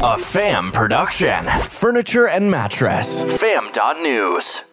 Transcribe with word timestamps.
A 0.00 0.16
fam 0.16 0.72
production. 0.72 1.44
Furniture 1.68 2.26
and 2.26 2.50
mattress. 2.50 3.22
Fam.news. 3.40 4.64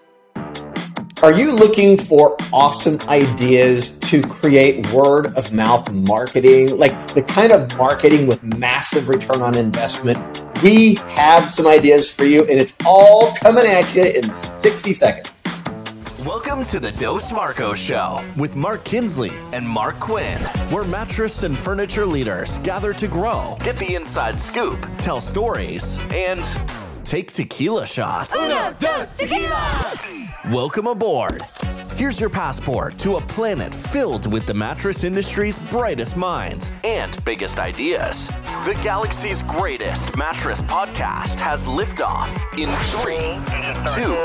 Are 1.21 1.33
you 1.33 1.51
looking 1.51 1.97
for 1.97 2.37
awesome 2.53 2.99
ideas 3.09 3.91
to 3.99 4.21
create 4.21 4.91
word 4.93 5.37
of 5.37 5.51
mouth 5.51 5.91
marketing? 5.91 6.77
Like 6.77 7.13
the 7.13 7.21
kind 7.21 7.51
of 7.51 7.75
marketing 7.77 8.27
with 8.27 8.41
massive 8.43 9.09
return 9.09 9.41
on 9.41 9.55
investment? 9.55 10.17
We 10.63 10.95
have 11.09 11.49
some 11.49 11.67
ideas 11.67 12.11
for 12.11 12.23
you, 12.23 12.41
and 12.43 12.59
it's 12.59 12.73
all 12.85 13.35
coming 13.35 13.65
at 13.65 13.93
you 13.93 14.03
in 14.03 14.33
60 14.33 14.93
seconds. 14.93 15.38
Welcome 16.25 16.65
to 16.65 16.81
the 16.81 16.91
Dos 16.91 17.31
Marcos 17.31 17.79
Show 17.79 18.21
with 18.35 18.57
Mark 18.57 18.83
Kinsley 18.83 19.31
and 19.53 19.65
Mark 19.65 19.97
Quinn, 20.01 20.37
where 20.69 20.83
mattress 20.83 21.43
and 21.43 21.57
furniture 21.57 22.05
leaders 22.05 22.57
gather 22.57 22.91
to 22.91 23.07
grow, 23.07 23.55
get 23.63 23.79
the 23.79 23.95
inside 23.95 24.37
scoop, 24.37 24.85
tell 24.97 25.21
stories, 25.21 25.97
and 26.11 26.43
take 27.05 27.31
tequila 27.31 27.87
shots. 27.87 28.35
Uno, 28.35 28.75
dos, 28.79 29.13
tequila! 29.13 29.93
Welcome 30.51 30.87
aboard. 30.87 31.41
Here's 31.95 32.19
your 32.19 32.29
passport 32.29 32.97
to 32.97 33.15
a 33.15 33.21
planet 33.21 33.73
filled 33.73 34.29
with 34.29 34.45
the 34.45 34.53
mattress 34.53 35.05
industry's 35.05 35.57
brightest 35.57 36.17
minds 36.17 36.73
and 36.83 37.17
biggest 37.23 37.61
ideas. 37.61 38.27
The 38.65 38.77
galaxy's 38.83 39.41
greatest 39.43 40.17
mattress 40.17 40.61
podcast 40.63 41.39
has 41.39 41.65
liftoff 41.65 42.29
in 42.57 42.75
three, 42.75 43.39
two, 43.95 44.15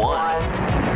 one. 0.00 0.87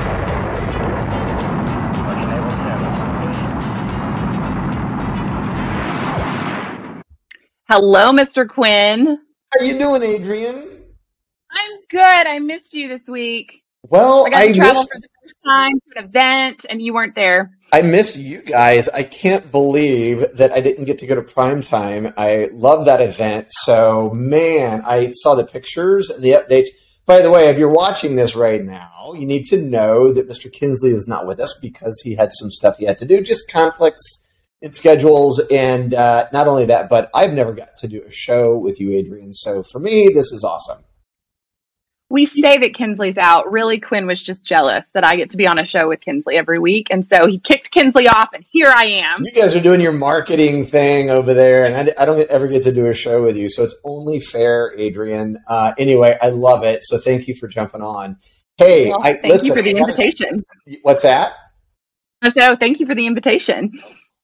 Hello, 7.75 8.13
Mr. 8.13 8.47
Quinn. 8.47 9.19
How 9.49 9.65
you 9.65 9.79
doing, 9.79 10.03
Adrian? 10.03 10.69
I'm 11.51 11.79
good. 11.89 12.03
I 12.03 12.39
missed 12.39 12.75
you 12.75 12.87
this 12.87 13.09
week. 13.09 13.63
Well, 13.89 14.27
I 14.27 14.29
got 14.29 14.43
I 14.43 14.47
to 14.49 14.53
travel 14.53 14.75
missed 14.75 14.93
for 14.93 15.01
the 15.01 15.09
first 15.23 15.43
time 15.43 15.73
to 15.81 15.99
an 15.99 16.05
event, 16.05 16.67
and 16.69 16.83
you 16.83 16.93
weren't 16.93 17.15
there. 17.15 17.51
I 17.73 17.81
missed 17.81 18.17
you 18.17 18.43
guys. 18.43 18.91
I 18.91 19.05
can't 19.05 19.51
believe 19.51 20.37
that 20.37 20.53
I 20.53 20.61
didn't 20.61 20.85
get 20.85 20.99
to 20.99 21.07
go 21.07 21.15
to 21.15 21.23
prime 21.23 21.63
time. 21.63 22.13
I 22.19 22.51
love 22.53 22.85
that 22.85 23.01
event. 23.01 23.47
So, 23.53 24.11
man, 24.13 24.83
I 24.85 25.13
saw 25.15 25.35
the 25.35 25.45
pictures 25.47 26.11
and 26.11 26.23
the 26.23 26.33
updates. 26.33 26.67
By 27.07 27.23
the 27.23 27.31
way, 27.31 27.49
if 27.49 27.59
you're 27.59 27.71
watching 27.71 28.17
this 28.17 28.37
right 28.37 28.63
now, 28.63 29.15
you 29.17 29.25
need 29.25 29.45
to 29.47 29.57
know 29.57 30.13
that 30.13 30.29
Mr. 30.29 30.53
Kinsley 30.53 30.91
is 30.91 31.09
not 31.09 31.27
with 31.27 31.41
us 31.41 31.59
because 31.63 32.03
he 32.05 32.17
had 32.17 32.35
some 32.35 32.51
stuff 32.51 32.77
he 32.77 32.85
had 32.85 32.99
to 32.99 33.07
do, 33.07 33.23
just 33.23 33.51
conflicts 33.51 34.22
in 34.63 34.73
schedules. 34.73 35.41
And 35.51 35.93
uh, 35.93 36.29
not 36.33 36.49
only 36.49 36.67
that, 36.67 36.89
but 36.89 37.11
I've 37.15 37.33
never 37.33 37.53
got 37.53 37.77
to 37.79 37.89
do 37.89 38.03
a 38.03 38.11
show 38.11 38.57
with 38.57 38.81
you, 38.81 38.93
Adrian. 38.93 39.35
So 39.35 39.63
for 39.63 39.79
me, 39.81 40.09
this 40.09 40.33
is 40.33 40.45
awesome. 40.45 40.85
We 42.09 42.27
say 42.27 42.59
that 42.59 42.75
Kinsley's 42.75 43.17
out. 43.17 43.51
Really, 43.51 43.81
Quinn 43.81 44.07
was 44.07 44.21
just 44.21 44.45
jealous 44.45 44.85
that 44.93 45.03
I 45.03 45.17
get 45.17 45.31
to 45.31 45.39
be 45.39 45.47
on 45.47 45.59
a 45.59 45.65
show 45.65 45.89
with 45.89 46.03
Kinsley 46.03 46.37
every 46.37 46.59
week. 46.59 46.89
And 46.91 47.07
so 47.07 47.27
he 47.27 47.39
kicked 47.39 47.71
Kinsley 47.71 48.07
off, 48.07 48.29
and 48.35 48.45
here 48.51 48.71
I 48.71 48.85
am. 48.85 49.23
You 49.23 49.33
guys 49.33 49.57
are 49.57 49.63
doing 49.63 49.81
your 49.81 49.93
marketing 49.93 50.65
thing 50.65 51.09
over 51.09 51.33
there, 51.33 51.65
and 51.65 51.75
I, 51.75 52.03
I 52.03 52.05
don't 52.05 52.21
ever 52.29 52.49
get 52.49 52.65
to 52.65 52.73
do 52.73 52.87
a 52.87 52.95
show 52.95 53.23
with 53.23 53.39
you. 53.39 53.49
So 53.49 53.65
it's 53.65 53.75
only 53.83 54.21
fair, 54.21 54.75
Adrian. 54.77 55.39
Uh, 55.49 55.73
anyway, 55.79 56.19
I 56.21 56.29
love 56.29 56.65
it. 56.65 56.83
So 56.83 56.99
thank 56.99 57.29
you 57.29 57.35
for 57.35 57.49
jumping 57.49 57.81
on. 57.81 58.19
Hey, 58.59 58.91
Well, 58.91 59.01
I, 59.03 59.15
thank 59.15 59.33
listen, 59.33 59.47
you 59.47 59.55
for 59.55 59.63
the 59.63 59.71
invitation. 59.71 60.45
What's 60.83 61.05
that? 61.05 61.33
So 62.39 62.57
thank 62.57 62.79
you 62.79 62.85
for 62.85 62.95
the 62.95 63.07
invitation. 63.07 63.73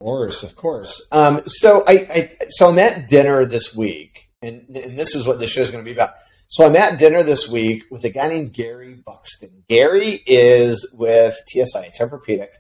Of 0.01 0.05
course, 0.05 0.43
of 0.45 0.55
course. 0.55 1.09
Um, 1.11 1.43
so 1.47 1.83
I, 1.89 1.93
I 1.93 2.31
so 2.51 2.69
I'm 2.69 2.79
at 2.79 3.09
dinner 3.09 3.45
this 3.45 3.75
week, 3.75 4.29
and, 4.41 4.65
and 4.69 4.97
this 4.97 5.17
is 5.17 5.27
what 5.27 5.41
the 5.41 5.49
show 5.49 5.61
is 5.61 5.73
going 5.73 5.85
to 5.85 5.89
be 5.89 5.93
about. 5.93 6.11
So 6.47 6.65
I'm 6.65 6.77
at 6.77 7.01
dinner 7.01 7.25
this 7.25 7.49
week 7.49 7.83
with 7.91 8.05
a 8.05 8.11
guy 8.11 8.29
named 8.29 8.53
Gary 8.53 8.95
Buxton. 8.95 9.65
Gary 9.69 10.23
is 10.25 10.89
with 10.97 11.37
TSI 11.49 11.91
Tempur-Pedic, 11.99 12.51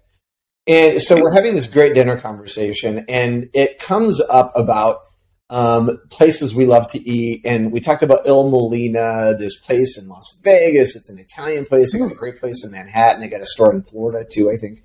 and 0.66 1.00
so 1.00 1.22
we're 1.22 1.32
having 1.32 1.54
this 1.54 1.68
great 1.68 1.94
dinner 1.94 2.20
conversation, 2.20 3.04
and 3.08 3.48
it 3.54 3.78
comes 3.78 4.20
up 4.20 4.50
about 4.56 5.02
um, 5.48 6.00
places 6.10 6.56
we 6.56 6.66
love 6.66 6.90
to 6.90 7.08
eat, 7.08 7.42
and 7.44 7.70
we 7.70 7.78
talked 7.78 8.02
about 8.02 8.26
Il 8.26 8.50
Mulino, 8.50 9.38
this 9.38 9.60
place 9.60 9.96
in 9.96 10.08
Las 10.08 10.40
Vegas. 10.42 10.96
It's 10.96 11.08
an 11.08 11.20
Italian 11.20 11.66
place. 11.66 11.92
They 11.92 12.00
got 12.00 12.10
a 12.10 12.16
great 12.16 12.40
place 12.40 12.64
in 12.64 12.72
Manhattan. 12.72 13.20
They 13.20 13.28
got 13.28 13.42
a 13.42 13.46
store 13.46 13.72
in 13.72 13.84
Florida 13.84 14.26
too, 14.28 14.50
I 14.50 14.56
think 14.56 14.82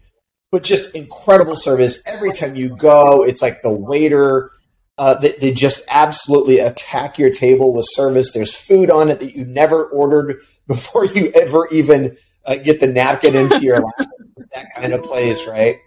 but 0.53 0.62
just 0.62 0.94
incredible 0.94 1.56
service 1.56 2.00
every 2.06 2.31
time 2.31 2.56
you 2.56 2.78
go. 2.78 3.24
It's 3.24 3.41
like 3.41 3.64
the 3.64 3.72
waiter, 3.72 4.52
uh, 5.00 5.16
they, 5.16 5.31
they 5.31 5.52
just 5.52 5.84
absolutely 5.90 6.59
attack 6.59 7.18
your 7.18 7.31
table 7.31 7.74
with 7.74 7.88
service. 7.90 8.31
There's 8.31 8.56
food 8.56 8.91
on 8.91 9.09
it 9.09 9.19
that 9.19 9.36
you 9.36 9.46
never 9.46 9.88
ordered 9.88 10.44
before 10.68 11.06
you 11.06 11.31
ever 11.31 11.68
even 11.72 12.16
uh, 12.46 12.58
get 12.58 12.80
the 12.80 12.86
napkin 12.86 13.36
into 13.36 13.62
your 13.62 13.80
lap. 13.80 14.08
That 14.53 14.68
kind 14.75 14.94
of 14.94 15.02
place, 15.02 15.47
right? 15.47 15.80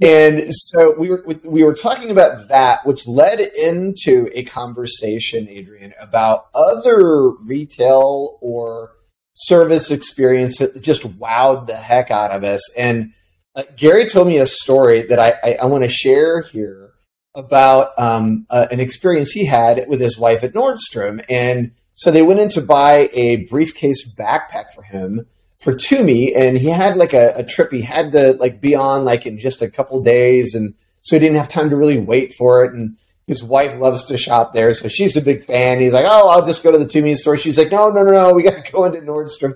And 0.00 0.46
so 0.50 0.98
we 0.98 1.10
were 1.10 1.22
we 1.44 1.62
were 1.62 1.74
talking 1.74 2.10
about 2.10 2.48
that, 2.48 2.86
which 2.86 3.06
led 3.06 3.38
into 3.40 4.30
a 4.32 4.44
conversation, 4.44 5.46
Adrian, 5.46 5.92
about 6.00 6.46
other 6.54 7.32
retail 7.32 8.38
or 8.40 8.92
service 9.34 9.90
experience 9.90 10.56
that 10.56 10.80
just 10.80 11.02
wowed 11.18 11.66
the 11.66 11.76
heck 11.76 12.10
out 12.10 12.30
of 12.30 12.44
us. 12.44 12.62
And 12.78 13.12
uh, 13.54 13.64
Gary 13.76 14.06
told 14.06 14.28
me 14.28 14.38
a 14.38 14.46
story 14.46 15.02
that 15.02 15.18
I, 15.18 15.34
I, 15.42 15.58
I 15.62 15.66
want 15.66 15.82
to 15.84 15.88
share 15.88 16.42
here 16.42 16.92
about 17.34 17.98
um, 17.98 18.46
uh, 18.50 18.66
an 18.70 18.80
experience 18.80 19.30
he 19.30 19.46
had 19.46 19.84
with 19.88 20.00
his 20.00 20.18
wife 20.18 20.42
at 20.42 20.52
Nordstrom. 20.52 21.24
And 21.28 21.72
so 21.94 22.10
they 22.10 22.22
went 22.22 22.40
in 22.40 22.48
to 22.50 22.60
buy 22.60 23.08
a 23.12 23.44
briefcase 23.46 24.12
backpack 24.14 24.70
for 24.74 24.82
him 24.82 25.26
for 25.58 25.74
Tumi, 25.74 26.34
and 26.34 26.56
he 26.56 26.68
had 26.68 26.96
like 26.96 27.12
a, 27.12 27.34
a 27.36 27.44
trip 27.44 27.70
he 27.70 27.82
had 27.82 28.12
to 28.12 28.32
like 28.34 28.60
be 28.60 28.74
on 28.74 29.04
like 29.04 29.26
in 29.26 29.38
just 29.38 29.60
a 29.60 29.70
couple 29.70 30.02
days, 30.02 30.54
and 30.54 30.74
so 31.02 31.16
he 31.16 31.20
didn't 31.20 31.36
have 31.36 31.48
time 31.48 31.68
to 31.68 31.76
really 31.76 31.98
wait 31.98 32.32
for 32.32 32.64
it. 32.64 32.72
And 32.72 32.96
his 33.26 33.44
wife 33.44 33.78
loves 33.78 34.06
to 34.06 34.16
shop 34.16 34.54
there, 34.54 34.72
so 34.72 34.88
she's 34.88 35.16
a 35.16 35.20
big 35.20 35.44
fan. 35.44 35.78
He's 35.78 35.92
like, 35.92 36.06
"Oh, 36.08 36.30
I'll 36.30 36.46
just 36.46 36.62
go 36.62 36.72
to 36.72 36.78
the 36.78 36.86
Tumi 36.86 37.14
store." 37.14 37.36
She's 37.36 37.58
like, 37.58 37.70
"No, 37.70 37.90
no, 37.90 38.02
no, 38.02 38.10
no, 38.10 38.32
we 38.32 38.42
got 38.42 38.64
to 38.64 38.72
go 38.72 38.84
into 38.84 39.00
Nordstrom." 39.00 39.52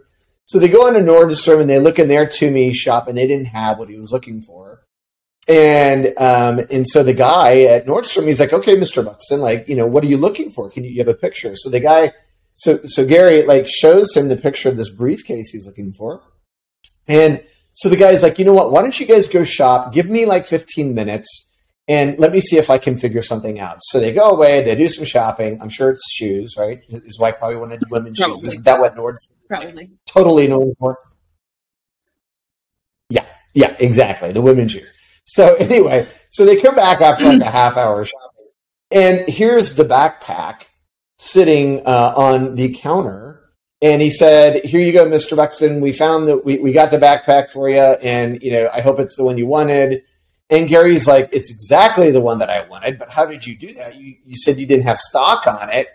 So 0.46 0.58
they 0.58 0.68
go 0.68 0.86
into 0.86 1.00
Nordstrom 1.00 1.60
and 1.60 1.70
they 1.70 1.78
look 1.78 1.98
in 1.98 2.08
their 2.08 2.26
Tumi 2.26 2.74
shop, 2.74 3.08
and 3.08 3.16
they 3.16 3.26
didn't 3.26 3.46
have 3.46 3.78
what 3.78 3.88
he 3.88 3.98
was 3.98 4.12
looking 4.12 4.40
for. 4.40 4.82
And 5.48 6.12
um, 6.18 6.60
and 6.70 6.86
so 6.88 7.02
the 7.02 7.14
guy 7.14 7.62
at 7.62 7.86
Nordstrom, 7.86 8.26
he's 8.26 8.40
like, 8.40 8.52
"Okay, 8.52 8.76
Mister 8.76 9.02
Buxton, 9.02 9.40
like, 9.40 9.68
you 9.68 9.76
know, 9.76 9.86
what 9.86 10.02
are 10.04 10.08
you 10.08 10.16
looking 10.16 10.50
for? 10.50 10.70
Can 10.70 10.84
you, 10.84 10.90
you 10.90 10.98
have 10.98 11.08
a 11.08 11.14
picture?" 11.14 11.54
So 11.54 11.68
the 11.70 11.80
guy, 11.80 12.12
so 12.54 12.80
so 12.84 13.06
Gary 13.06 13.42
like 13.42 13.66
shows 13.66 14.14
him 14.14 14.28
the 14.28 14.36
picture 14.36 14.68
of 14.68 14.76
this 14.76 14.90
briefcase 14.90 15.50
he's 15.50 15.66
looking 15.66 15.92
for, 15.92 16.22
and 17.08 17.44
so 17.74 17.88
the 17.88 17.96
guy's 17.96 18.22
like, 18.22 18.38
"You 18.38 18.44
know 18.44 18.54
what? 18.54 18.70
Why 18.72 18.82
don't 18.82 18.98
you 18.98 19.06
guys 19.06 19.28
go 19.28 19.44
shop? 19.44 19.92
Give 19.92 20.08
me 20.08 20.24
like 20.26 20.46
fifteen 20.46 20.94
minutes." 20.94 21.50
And 21.86 22.18
let 22.18 22.32
me 22.32 22.40
see 22.40 22.56
if 22.56 22.70
I 22.70 22.78
can 22.78 22.96
figure 22.96 23.20
something 23.20 23.60
out. 23.60 23.76
So 23.82 24.00
they 24.00 24.10
go 24.10 24.30
away, 24.30 24.64
they 24.64 24.74
do 24.74 24.88
some 24.88 25.04
shopping. 25.04 25.60
I'm 25.60 25.68
sure 25.68 25.90
it's 25.90 26.10
shoes, 26.10 26.54
right? 26.58 26.82
His 26.88 27.18
wife 27.20 27.38
probably 27.38 27.56
wanted 27.56 27.82
women's 27.90 28.16
shoes. 28.16 28.24
Probably. 28.24 28.48
Isn't 28.48 28.64
that 28.64 28.80
what 28.80 28.94
Nordstrom 28.94 29.32
Probably. 29.48 29.90
Totally 30.14 30.46
known 30.46 30.74
for. 30.78 30.98
Yeah, 33.10 33.26
yeah, 33.54 33.76
exactly. 33.78 34.32
The 34.32 34.42
women's 34.42 34.72
shoes. 34.72 34.92
So 35.26 35.54
anyway, 35.58 36.08
so 36.30 36.44
they 36.44 36.60
come 36.60 36.74
back 36.74 37.00
after 37.00 37.24
like 37.24 37.40
a 37.40 37.44
half 37.50 37.76
hour 37.76 38.04
shopping, 38.04 38.46
and 38.90 39.28
here's 39.28 39.74
the 39.74 39.84
backpack 39.84 40.62
sitting 41.18 41.86
uh, 41.86 42.14
on 42.16 42.54
the 42.54 42.74
counter. 42.74 43.40
And 43.82 44.00
he 44.00 44.10
said, 44.10 44.64
"Here 44.64 44.80
you 44.80 44.92
go, 44.92 45.06
Mister 45.06 45.36
Buxton. 45.36 45.80
We 45.80 45.92
found 45.92 46.28
that 46.28 46.44
we, 46.44 46.58
we 46.58 46.72
got 46.72 46.90
the 46.90 46.98
backpack 46.98 47.50
for 47.50 47.68
you, 47.68 47.80
and 47.80 48.42
you 48.42 48.52
know 48.52 48.70
I 48.72 48.80
hope 48.80 48.98
it's 48.98 49.16
the 49.16 49.24
one 49.24 49.36
you 49.36 49.46
wanted." 49.46 50.02
And 50.48 50.68
Gary's 50.68 51.06
like, 51.06 51.28
"It's 51.32 51.50
exactly 51.50 52.10
the 52.10 52.20
one 52.20 52.38
that 52.38 52.48
I 52.48 52.66
wanted, 52.66 52.98
but 52.98 53.10
how 53.10 53.26
did 53.26 53.46
you 53.46 53.56
do 53.56 53.74
that? 53.74 53.96
You 53.96 54.14
you 54.24 54.36
said 54.36 54.56
you 54.56 54.66
didn't 54.66 54.84
have 54.84 54.98
stock 54.98 55.46
on 55.46 55.70
it." 55.70 55.88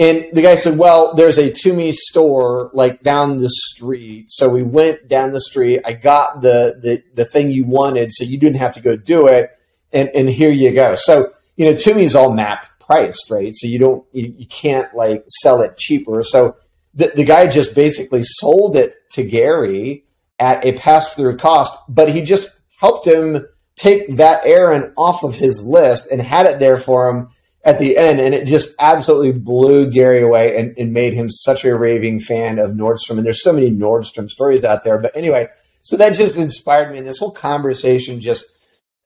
And 0.00 0.28
the 0.32 0.42
guy 0.42 0.54
said, 0.54 0.78
"Well, 0.78 1.14
there's 1.14 1.38
a 1.38 1.50
Tumi 1.50 1.92
store 1.92 2.70
like 2.72 3.02
down 3.02 3.38
the 3.38 3.50
street, 3.50 4.30
so 4.30 4.48
we 4.48 4.62
went 4.62 5.08
down 5.08 5.32
the 5.32 5.40
street. 5.40 5.80
I 5.84 5.94
got 5.94 6.40
the 6.40 6.78
the 6.80 7.02
the 7.14 7.24
thing 7.24 7.50
you 7.50 7.64
wanted, 7.64 8.12
so 8.12 8.24
you 8.24 8.38
didn't 8.38 8.58
have 8.58 8.74
to 8.74 8.80
go 8.80 8.96
do 8.96 9.26
it. 9.26 9.50
And 9.92 10.08
and 10.14 10.28
here 10.28 10.52
you 10.52 10.72
go. 10.72 10.94
So 10.94 11.32
you 11.56 11.64
know, 11.64 11.74
Tumi's 11.74 12.14
all 12.14 12.32
map 12.32 12.66
priced, 12.78 13.28
right? 13.30 13.54
So 13.56 13.66
you 13.66 13.80
don't 13.80 14.06
you, 14.12 14.32
you 14.36 14.46
can't 14.46 14.94
like 14.94 15.24
sell 15.42 15.62
it 15.62 15.76
cheaper. 15.76 16.22
So 16.22 16.56
the 16.94 17.12
the 17.14 17.24
guy 17.24 17.48
just 17.48 17.74
basically 17.74 18.22
sold 18.22 18.76
it 18.76 18.94
to 19.12 19.24
Gary 19.24 20.04
at 20.38 20.64
a 20.64 20.72
pass 20.72 21.14
through 21.14 21.38
cost, 21.38 21.76
but 21.88 22.08
he 22.08 22.22
just 22.22 22.60
helped 22.78 23.06
him 23.06 23.46
take 23.74 24.16
that 24.16 24.44
errand 24.44 24.92
off 24.96 25.24
of 25.24 25.34
his 25.34 25.64
list 25.64 26.10
and 26.10 26.20
had 26.20 26.46
it 26.46 26.60
there 26.60 26.78
for 26.78 27.08
him 27.08 27.30
at 27.68 27.78
the 27.78 27.98
end, 27.98 28.18
and 28.18 28.34
it 28.34 28.46
just 28.46 28.74
absolutely 28.78 29.32
blew 29.32 29.90
Gary 29.90 30.22
away 30.22 30.56
and, 30.56 30.76
and 30.78 30.94
made 30.94 31.12
him 31.12 31.28
such 31.28 31.66
a 31.66 31.76
raving 31.76 32.18
fan 32.18 32.58
of 32.58 32.70
Nordstrom. 32.70 33.18
And 33.18 33.26
there's 33.26 33.42
so 33.42 33.52
many 33.52 33.70
Nordstrom 33.70 34.30
stories 34.30 34.64
out 34.64 34.84
there. 34.84 34.98
But 34.98 35.14
anyway, 35.14 35.48
so 35.82 35.98
that 35.98 36.16
just 36.16 36.38
inspired 36.38 36.90
me, 36.90 36.96
and 36.96 37.06
this 37.06 37.18
whole 37.18 37.30
conversation 37.30 38.22
just 38.22 38.46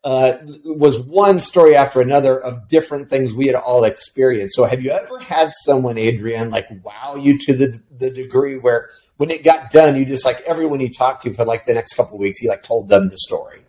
uh, 0.05 0.39
was 0.65 1.01
one 1.01 1.41
story 1.41 1.75
after 1.75 2.01
another 2.01 2.41
of 2.41 2.69
different 2.69 3.11
things 3.11 3.35
we 3.35 3.49
had 3.49 3.57
all 3.57 3.83
experienced. 3.83 4.55
So, 4.55 4.65
have 4.65 4.81
you 4.81 4.93
ever 4.93 5.19
had 5.19 5.51
someone, 5.65 5.99
Adrian, 5.99 6.51
like 6.51 6.69
wow 6.85 7.17
you 7.17 7.39
to 7.47 7.55
the 7.55 7.81
the 7.99 8.11
degree 8.11 8.59
where 8.59 8.91
when 9.17 9.31
it 9.31 9.43
got 9.43 9.73
done, 9.73 9.97
you 9.97 10.05
just 10.05 10.25
like 10.25 10.41
everyone 10.43 10.79
you 10.79 10.89
talked 10.89 11.25
to 11.25 11.33
for 11.33 11.45
like 11.45 11.67
the 11.67 11.75
next 11.75 11.95
couple 11.95 12.17
weeks, 12.17 12.41
you 12.41 12.49
like 12.49 12.63
told 12.63 12.89
them 12.89 13.09
the 13.09 13.19
story? 13.19 13.62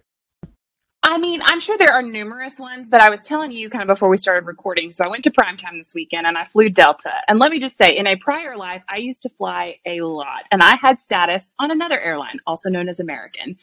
I 1.05 1.17
mean, 1.17 1.41
I'm 1.43 1.59
sure 1.59 1.77
there 1.77 1.91
are 1.91 2.01
numerous 2.01 2.57
ones, 2.57 2.87
but 2.87 3.01
I 3.01 3.09
was 3.09 3.21
telling 3.21 3.51
you 3.51 3.69
kind 3.69 3.81
of 3.81 3.87
before 3.87 4.07
we 4.07 4.15
started 4.15 4.47
recording. 4.47 4.93
So 4.93 5.03
I 5.03 5.09
went 5.09 5.25
to 5.25 5.31
primetime 5.31 5.77
this 5.77 5.93
weekend 5.93 6.25
and 6.25 6.37
I 6.37 6.45
flew 6.45 6.69
Delta. 6.69 7.11
And 7.27 7.39
let 7.39 7.51
me 7.51 7.59
just 7.59 7.77
say, 7.77 7.97
in 7.97 8.07
a 8.07 8.15
prior 8.15 8.55
life, 8.55 8.83
I 8.87 8.99
used 8.99 9.23
to 9.23 9.29
fly 9.29 9.79
a 9.85 9.99
lot 10.01 10.45
and 10.49 10.63
I 10.63 10.77
had 10.77 11.01
status 11.01 11.51
on 11.59 11.71
another 11.71 11.99
airline, 11.99 12.39
also 12.47 12.69
known 12.69 12.87
as 12.87 13.01
American. 13.01 13.57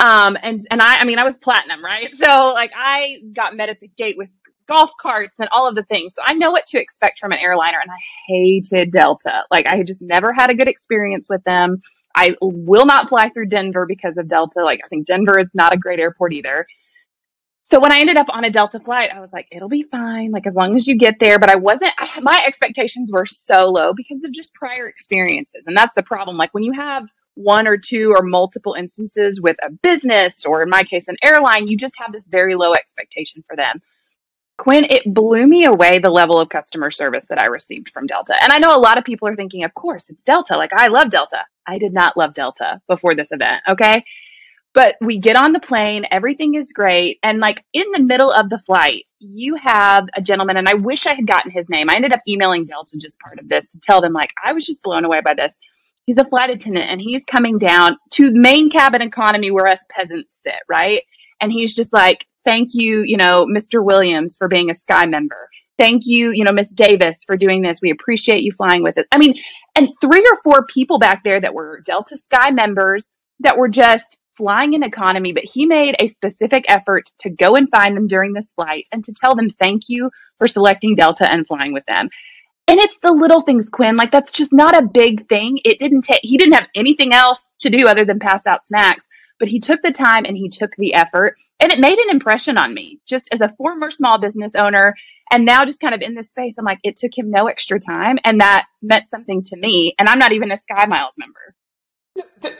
Um, 0.00 0.36
and, 0.42 0.66
and 0.72 0.82
I, 0.82 0.96
I 0.96 1.04
mean, 1.04 1.20
I 1.20 1.24
was 1.24 1.36
platinum, 1.36 1.84
right? 1.84 2.16
So 2.16 2.52
like 2.52 2.72
I 2.76 3.18
got 3.32 3.54
met 3.54 3.68
at 3.68 3.78
the 3.78 3.88
gate 3.88 4.16
with 4.18 4.30
golf 4.66 4.90
carts 5.00 5.38
and 5.38 5.48
all 5.52 5.68
of 5.68 5.76
the 5.76 5.84
things. 5.84 6.14
So 6.14 6.22
I 6.24 6.34
know 6.34 6.50
what 6.50 6.66
to 6.68 6.80
expect 6.80 7.20
from 7.20 7.30
an 7.30 7.38
airliner 7.38 7.78
and 7.80 7.90
I 7.90 7.98
hated 8.26 8.90
Delta. 8.90 9.44
Like 9.52 9.68
I 9.68 9.84
just 9.84 10.02
never 10.02 10.32
had 10.32 10.50
a 10.50 10.54
good 10.54 10.68
experience 10.68 11.28
with 11.30 11.44
them. 11.44 11.82
I 12.14 12.34
will 12.40 12.86
not 12.86 13.08
fly 13.08 13.30
through 13.30 13.46
Denver 13.46 13.86
because 13.86 14.16
of 14.16 14.28
Delta. 14.28 14.62
Like, 14.62 14.80
I 14.84 14.88
think 14.88 15.06
Denver 15.06 15.38
is 15.38 15.48
not 15.54 15.72
a 15.72 15.76
great 15.76 16.00
airport 16.00 16.32
either. 16.32 16.66
So 17.64 17.78
when 17.78 17.92
I 17.92 18.00
ended 18.00 18.16
up 18.16 18.26
on 18.28 18.44
a 18.44 18.50
Delta 18.50 18.80
flight, 18.80 19.10
I 19.14 19.20
was 19.20 19.32
like, 19.32 19.46
it'll 19.52 19.68
be 19.68 19.84
fine, 19.84 20.32
like 20.32 20.46
as 20.48 20.54
long 20.54 20.76
as 20.76 20.88
you 20.88 20.98
get 20.98 21.20
there. 21.20 21.38
But 21.38 21.48
I 21.48 21.56
wasn't, 21.56 21.92
I, 21.96 22.18
my 22.20 22.42
expectations 22.44 23.10
were 23.12 23.24
so 23.24 23.70
low 23.70 23.92
because 23.94 24.24
of 24.24 24.32
just 24.32 24.52
prior 24.52 24.88
experiences. 24.88 25.64
And 25.66 25.76
that's 25.76 25.94
the 25.94 26.02
problem. 26.02 26.36
Like 26.36 26.52
when 26.52 26.64
you 26.64 26.72
have 26.72 27.04
one 27.34 27.68
or 27.68 27.76
two 27.78 28.12
or 28.16 28.22
multiple 28.22 28.74
instances 28.74 29.40
with 29.40 29.56
a 29.64 29.70
business, 29.70 30.44
or 30.44 30.62
in 30.62 30.70
my 30.70 30.82
case, 30.82 31.06
an 31.06 31.16
airline, 31.22 31.68
you 31.68 31.76
just 31.76 31.94
have 31.98 32.12
this 32.12 32.26
very 32.26 32.56
low 32.56 32.74
expectation 32.74 33.44
for 33.46 33.56
them. 33.56 33.80
Quinn, 34.58 34.84
it 34.84 35.02
blew 35.12 35.46
me 35.46 35.64
away 35.64 35.98
the 35.98 36.10
level 36.10 36.38
of 36.38 36.48
customer 36.48 36.90
service 36.90 37.24
that 37.28 37.40
I 37.40 37.46
received 37.46 37.90
from 37.90 38.06
Delta. 38.06 38.34
And 38.42 38.52
I 38.52 38.58
know 38.58 38.76
a 38.76 38.78
lot 38.78 38.98
of 38.98 39.04
people 39.04 39.28
are 39.28 39.36
thinking, 39.36 39.64
of 39.64 39.74
course, 39.74 40.08
it's 40.08 40.24
Delta. 40.24 40.56
Like, 40.56 40.72
I 40.72 40.88
love 40.88 41.10
Delta. 41.10 41.44
I 41.66 41.78
did 41.78 41.92
not 41.92 42.16
love 42.16 42.34
Delta 42.34 42.80
before 42.86 43.14
this 43.14 43.28
event. 43.30 43.62
Okay. 43.68 44.04
But 44.74 44.96
we 45.00 45.18
get 45.18 45.36
on 45.36 45.52
the 45.52 45.60
plane, 45.60 46.06
everything 46.10 46.54
is 46.54 46.72
great. 46.72 47.18
And 47.22 47.40
like 47.40 47.62
in 47.74 47.90
the 47.92 48.02
middle 48.02 48.30
of 48.30 48.48
the 48.48 48.58
flight, 48.58 49.04
you 49.18 49.56
have 49.56 50.08
a 50.14 50.22
gentleman, 50.22 50.56
and 50.56 50.68
I 50.68 50.74
wish 50.74 51.06
I 51.06 51.12
had 51.14 51.26
gotten 51.26 51.50
his 51.50 51.68
name. 51.68 51.90
I 51.90 51.96
ended 51.96 52.14
up 52.14 52.22
emailing 52.26 52.64
Delta 52.64 52.96
just 52.96 53.20
part 53.20 53.38
of 53.38 53.48
this 53.48 53.68
to 53.70 53.80
tell 53.80 54.00
them, 54.00 54.14
like, 54.14 54.30
I 54.42 54.54
was 54.54 54.64
just 54.64 54.82
blown 54.82 55.04
away 55.04 55.20
by 55.20 55.34
this. 55.34 55.52
He's 56.06 56.16
a 56.16 56.24
flight 56.24 56.50
attendant 56.50 56.86
and 56.86 57.00
he's 57.00 57.22
coming 57.26 57.58
down 57.58 57.98
to 58.12 58.32
main 58.32 58.70
cabin 58.70 59.02
economy 59.02 59.50
where 59.50 59.66
us 59.66 59.84
peasants 59.90 60.38
sit, 60.42 60.60
right? 60.68 61.02
And 61.40 61.52
he's 61.52 61.74
just 61.74 61.92
like, 61.92 62.26
thank 62.44 62.70
you, 62.72 63.02
you 63.02 63.16
know, 63.16 63.46
Mr. 63.46 63.84
Williams 63.84 64.36
for 64.36 64.48
being 64.48 64.70
a 64.70 64.74
Sky 64.74 65.06
member. 65.06 65.48
Thank 65.78 66.02
you, 66.06 66.30
you 66.30 66.44
know, 66.44 66.52
Miss 66.52 66.68
Davis 66.68 67.24
for 67.24 67.36
doing 67.36 67.62
this. 67.62 67.80
We 67.80 67.90
appreciate 67.90 68.42
you 68.42 68.52
flying 68.52 68.82
with 68.82 68.98
us. 68.98 69.06
I 69.10 69.18
mean, 69.18 69.34
and 69.74 69.88
three 70.00 70.20
or 70.20 70.38
four 70.44 70.66
people 70.66 70.98
back 70.98 71.24
there 71.24 71.40
that 71.40 71.54
were 71.54 71.80
Delta 71.84 72.16
Sky 72.16 72.50
members 72.50 73.06
that 73.40 73.56
were 73.56 73.68
just 73.68 74.18
flying 74.36 74.74
in 74.74 74.82
economy, 74.82 75.32
but 75.32 75.44
he 75.44 75.66
made 75.66 75.96
a 75.98 76.08
specific 76.08 76.64
effort 76.68 77.10
to 77.20 77.30
go 77.30 77.56
and 77.56 77.68
find 77.70 77.96
them 77.96 78.06
during 78.06 78.32
this 78.32 78.52
flight 78.52 78.86
and 78.92 79.04
to 79.04 79.12
tell 79.12 79.34
them 79.34 79.50
thank 79.50 79.82
you 79.88 80.10
for 80.38 80.48
selecting 80.48 80.94
Delta 80.94 81.30
and 81.30 81.46
flying 81.46 81.72
with 81.72 81.84
them. 81.86 82.08
And 82.68 82.78
it's 82.80 82.96
the 83.02 83.12
little 83.12 83.42
things, 83.42 83.68
Quinn. 83.68 83.96
Like 83.96 84.12
that's 84.12 84.32
just 84.32 84.52
not 84.52 84.76
a 84.76 84.86
big 84.86 85.28
thing. 85.28 85.58
It 85.64 85.78
didn't 85.78 86.02
take, 86.02 86.20
he 86.22 86.38
didn't 86.38 86.54
have 86.54 86.68
anything 86.74 87.12
else 87.12 87.54
to 87.60 87.70
do 87.70 87.86
other 87.86 88.04
than 88.04 88.18
pass 88.18 88.46
out 88.46 88.64
snacks, 88.64 89.04
but 89.42 89.48
he 89.48 89.58
took 89.58 89.82
the 89.82 89.90
time 89.90 90.24
and 90.24 90.36
he 90.36 90.48
took 90.48 90.76
the 90.76 90.94
effort 90.94 91.36
and 91.58 91.72
it 91.72 91.80
made 91.80 91.98
an 91.98 92.10
impression 92.10 92.56
on 92.56 92.72
me 92.72 93.00
just 93.08 93.28
as 93.32 93.40
a 93.40 93.52
former 93.58 93.90
small 93.90 94.20
business 94.20 94.52
owner 94.54 94.94
and 95.32 95.44
now 95.44 95.64
just 95.64 95.80
kind 95.80 95.96
of 95.96 96.00
in 96.00 96.14
this 96.14 96.30
space 96.30 96.54
i'm 96.60 96.64
like 96.64 96.78
it 96.84 96.94
took 96.96 97.10
him 97.18 97.28
no 97.28 97.48
extra 97.48 97.80
time 97.80 98.18
and 98.22 98.40
that 98.40 98.66
meant 98.82 99.04
something 99.10 99.42
to 99.42 99.56
me 99.56 99.96
and 99.98 100.08
i'm 100.08 100.20
not 100.20 100.30
even 100.30 100.52
a 100.52 100.56
sky 100.56 100.86
miles 100.86 101.14
member. 101.18 101.56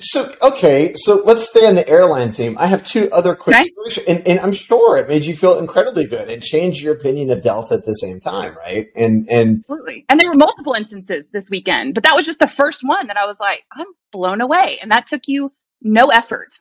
So 0.01 0.35
okay 0.43 0.93
so 0.97 1.23
let's 1.25 1.49
stay 1.49 1.69
on 1.69 1.77
the 1.77 1.89
airline 1.89 2.33
theme. 2.33 2.57
I 2.59 2.67
have 2.67 2.85
two 2.85 3.09
other 3.13 3.37
quick 3.37 3.55
stories 3.65 3.99
and, 4.09 4.27
and, 4.27 4.41
i'm 4.41 4.53
sure 4.53 4.97
it 4.97 5.09
made 5.09 5.25
you 5.25 5.37
feel 5.37 5.59
incredibly 5.59 6.07
good. 6.07 6.29
And 6.29 6.43
changed 6.43 6.83
your 6.83 6.95
opinion 6.95 7.31
of 7.31 7.43
delta 7.43 7.75
at 7.75 7.85
the 7.85 7.93
same 7.93 8.19
time 8.19 8.57
right? 8.57 8.89
And 8.97 9.31
and 9.31 9.59
absolutely. 9.61 10.05
And 10.09 10.19
there 10.19 10.29
were 10.29 10.37
multiple 10.37 10.73
instances 10.73 11.29
this 11.33 11.49
weekend 11.49 11.95
but 11.95 12.03
that 12.03 12.17
was 12.17 12.27
just 12.27 12.41
the 12.41 12.49
first 12.49 12.83
one 12.83 13.07
that 13.07 13.17
i 13.17 13.27
was 13.27 13.37
like 13.39 13.61
i'm 13.71 13.87
blown 14.11 14.41
away 14.41 14.81
and 14.83 14.91
that 14.91 15.07
took 15.07 15.29
you 15.29 15.53
no 15.83 16.09
effort 16.09 16.61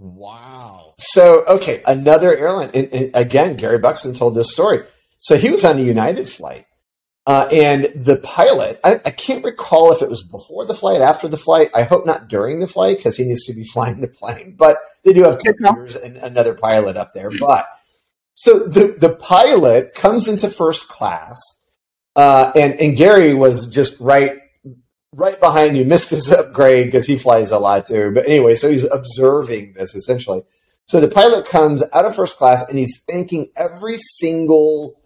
Wow. 0.00 0.94
So, 0.98 1.44
okay, 1.46 1.82
another 1.86 2.36
airline. 2.36 2.70
And, 2.72 2.88
and, 2.92 3.10
again, 3.14 3.56
Gary 3.56 3.78
Buxton 3.78 4.14
told 4.14 4.34
this 4.34 4.52
story. 4.52 4.84
So 5.18 5.36
he 5.36 5.50
was 5.50 5.64
on 5.64 5.78
a 5.78 5.82
United 5.82 6.28
flight. 6.28 6.66
Uh, 7.26 7.46
and 7.52 7.84
the 7.94 8.16
pilot, 8.16 8.80
I, 8.82 9.00
I, 9.04 9.10
can't 9.10 9.44
recall 9.44 9.92
if 9.92 10.00
it 10.00 10.08
was 10.08 10.22
before 10.22 10.64
the 10.64 10.72
flight, 10.72 11.02
after 11.02 11.28
the 11.28 11.36
flight. 11.36 11.68
I 11.74 11.82
hope 11.82 12.06
not 12.06 12.28
during 12.28 12.60
the 12.60 12.66
flight 12.66 12.96
because 12.96 13.18
he 13.18 13.24
needs 13.24 13.44
to 13.46 13.52
be 13.52 13.64
flying 13.72 14.00
the 14.00 14.08
plane. 14.08 14.54
But 14.56 14.78
they 15.04 15.12
do 15.12 15.24
have 15.24 15.38
computers 15.40 15.96
and 15.96 16.16
another 16.18 16.54
pilot 16.54 16.96
up 16.96 17.12
there. 17.12 17.30
But 17.38 17.68
so 18.34 18.60
the, 18.60 18.96
the 18.98 19.14
pilot 19.16 19.94
comes 19.94 20.26
into 20.26 20.48
first 20.48 20.88
class, 20.88 21.38
uh, 22.16 22.52
and, 22.54 22.80
and 22.80 22.96
Gary 22.96 23.34
was 23.34 23.68
just 23.68 24.00
right 24.00 24.38
right 25.14 25.38
behind 25.40 25.76
you, 25.76 25.84
missed 25.84 26.10
his 26.10 26.30
upgrade 26.30 26.86
because 26.86 27.06
he 27.06 27.18
flies 27.18 27.50
a 27.50 27.58
lot 27.58 27.86
too. 27.86 28.12
But 28.14 28.26
anyway, 28.26 28.54
so 28.54 28.70
he's 28.70 28.84
observing 28.84 29.74
this 29.74 29.94
essentially. 29.94 30.42
So 30.86 31.00
the 31.00 31.08
pilot 31.08 31.46
comes 31.46 31.82
out 31.92 32.04
of 32.04 32.14
first 32.16 32.36
class 32.36 32.66
and 32.68 32.78
he's 32.78 33.02
thanking 33.08 33.50
every 33.56 33.96
single 33.98 35.00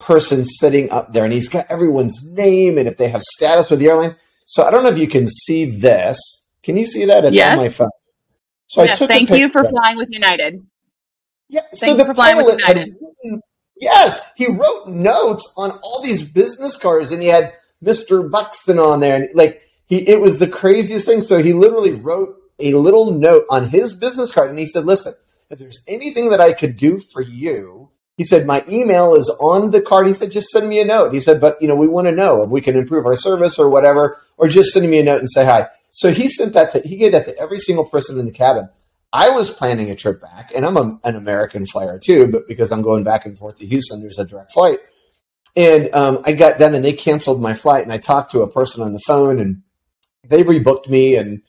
person 0.00 0.44
sitting 0.44 0.90
up 0.90 1.12
there, 1.12 1.24
and 1.24 1.32
he's 1.32 1.48
got 1.48 1.66
everyone's 1.68 2.20
name 2.24 2.76
and 2.76 2.88
if 2.88 2.96
they 2.96 3.08
have 3.08 3.22
status 3.22 3.70
with 3.70 3.78
the 3.78 3.86
airline. 3.86 4.16
So 4.46 4.64
I 4.64 4.70
don't 4.70 4.82
know 4.82 4.90
if 4.90 4.98
you 4.98 5.06
can 5.08 5.28
see 5.28 5.64
this. 5.64 6.18
Can 6.62 6.76
you 6.76 6.84
see 6.84 7.04
that? 7.04 7.24
It's 7.24 7.36
yes. 7.36 7.52
on 7.52 7.56
my 7.58 7.68
phone. 7.68 7.88
So 8.66 8.82
yes, 8.82 8.96
I 8.96 8.98
took 8.98 9.08
thank 9.08 9.30
you 9.30 9.48
for 9.48 9.62
flying 9.62 9.96
with 9.96 10.08
United. 10.10 10.66
Yeah, 11.48 11.60
thank 11.74 11.98
so 11.98 12.04
the 12.04 12.14
pilot 12.14 12.60
had 12.64 12.76
written, 12.78 13.42
yes, 13.78 14.20
he 14.36 14.46
wrote 14.46 14.88
notes 14.88 15.52
on 15.56 15.70
all 15.82 16.02
these 16.02 16.24
business 16.24 16.76
cards, 16.76 17.12
and 17.12 17.22
he 17.22 17.28
had 17.28 17.52
Mr. 17.82 18.28
Buxton 18.30 18.78
on 18.78 19.00
there. 19.00 19.16
And 19.16 19.34
like 19.34 19.62
he 19.86 20.08
it 20.08 20.20
was 20.20 20.38
the 20.38 20.48
craziest 20.48 21.06
thing. 21.06 21.20
So 21.20 21.42
he 21.42 21.52
literally 21.52 21.92
wrote 21.92 22.36
a 22.58 22.74
little 22.74 23.10
note 23.12 23.44
on 23.50 23.68
his 23.68 23.94
business 23.94 24.32
card 24.32 24.50
and 24.50 24.58
he 24.58 24.66
said, 24.66 24.86
Listen, 24.86 25.14
if 25.50 25.58
there's 25.58 25.82
anything 25.86 26.30
that 26.30 26.40
I 26.40 26.52
could 26.52 26.76
do 26.76 26.98
for 26.98 27.20
you, 27.20 27.90
he 28.16 28.24
said, 28.24 28.46
My 28.46 28.64
email 28.68 29.14
is 29.14 29.28
on 29.40 29.70
the 29.70 29.80
card. 29.80 30.06
He 30.06 30.12
said, 30.12 30.30
just 30.30 30.48
send 30.48 30.68
me 30.68 30.80
a 30.80 30.84
note. 30.84 31.12
He 31.12 31.20
said, 31.20 31.40
but 31.40 31.60
you 31.60 31.68
know, 31.68 31.76
we 31.76 31.88
want 31.88 32.06
to 32.06 32.12
know 32.12 32.42
if 32.42 32.50
we 32.50 32.60
can 32.60 32.76
improve 32.76 33.06
our 33.06 33.16
service 33.16 33.58
or 33.58 33.68
whatever, 33.68 34.18
or 34.36 34.48
just 34.48 34.70
send 34.70 34.88
me 34.88 35.00
a 35.00 35.04
note 35.04 35.20
and 35.20 35.30
say 35.30 35.44
hi. 35.44 35.68
So 35.90 36.10
he 36.10 36.28
sent 36.28 36.54
that 36.54 36.70
to 36.70 36.80
he 36.80 36.96
gave 36.96 37.12
that 37.12 37.24
to 37.26 37.38
every 37.38 37.58
single 37.58 37.84
person 37.84 38.18
in 38.18 38.26
the 38.26 38.32
cabin. 38.32 38.68
I 39.12 39.28
was 39.28 39.50
planning 39.50 39.90
a 39.90 39.94
trip 39.94 40.22
back, 40.22 40.52
and 40.54 40.64
I'm 40.64 40.78
a, 40.78 40.98
an 41.04 41.16
American 41.16 41.66
flyer 41.66 41.98
too, 41.98 42.28
but 42.28 42.48
because 42.48 42.72
I'm 42.72 42.80
going 42.80 43.04
back 43.04 43.26
and 43.26 43.36
forth 43.36 43.58
to 43.58 43.66
Houston, 43.66 44.00
there's 44.00 44.18
a 44.18 44.24
direct 44.24 44.52
flight. 44.52 44.78
And 45.54 45.94
um, 45.94 46.22
I 46.24 46.32
got 46.32 46.58
done 46.58 46.74
and 46.74 46.84
they 46.84 46.92
canceled 46.92 47.40
my 47.40 47.54
flight. 47.54 47.82
And 47.82 47.92
I 47.92 47.98
talked 47.98 48.32
to 48.32 48.40
a 48.40 48.50
person 48.50 48.82
on 48.82 48.92
the 48.92 49.02
phone 49.06 49.38
and 49.38 49.62
they 50.24 50.44
rebooked 50.44 50.88
me 50.88 51.16
and 51.16 51.42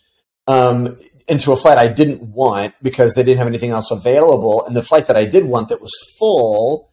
um, 0.47 0.99
into 1.27 1.51
a 1.51 1.55
flight 1.55 1.77
I 1.77 1.87
didn't 1.87 2.21
want 2.21 2.75
because 2.81 3.13
they 3.13 3.23
didn't 3.23 3.37
have 3.37 3.47
anything 3.47 3.71
else 3.71 3.91
available. 3.91 4.65
And 4.65 4.75
the 4.75 4.83
flight 4.83 5.07
that 5.07 5.15
I 5.15 5.25
did 5.25 5.45
want 5.45 5.69
that 5.69 5.81
was 5.81 5.93
full, 6.19 6.89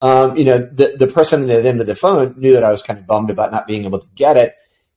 um, 0.00 0.36
you 0.36 0.44
know, 0.44 0.58
the, 0.58 0.96
the 0.98 1.06
person 1.06 1.42
at 1.50 1.62
the 1.62 1.68
end 1.68 1.80
of 1.80 1.86
the 1.86 1.94
phone 1.94 2.34
knew 2.38 2.54
that 2.54 2.64
I 2.64 2.70
was 2.70 2.82
kind 2.82 2.98
of 2.98 3.06
bummed 3.06 3.30
about 3.30 3.52
not 3.52 3.66
being 3.66 3.84
able 3.84 4.00
to 4.00 4.08
get 4.14 4.36
it. 4.36 4.54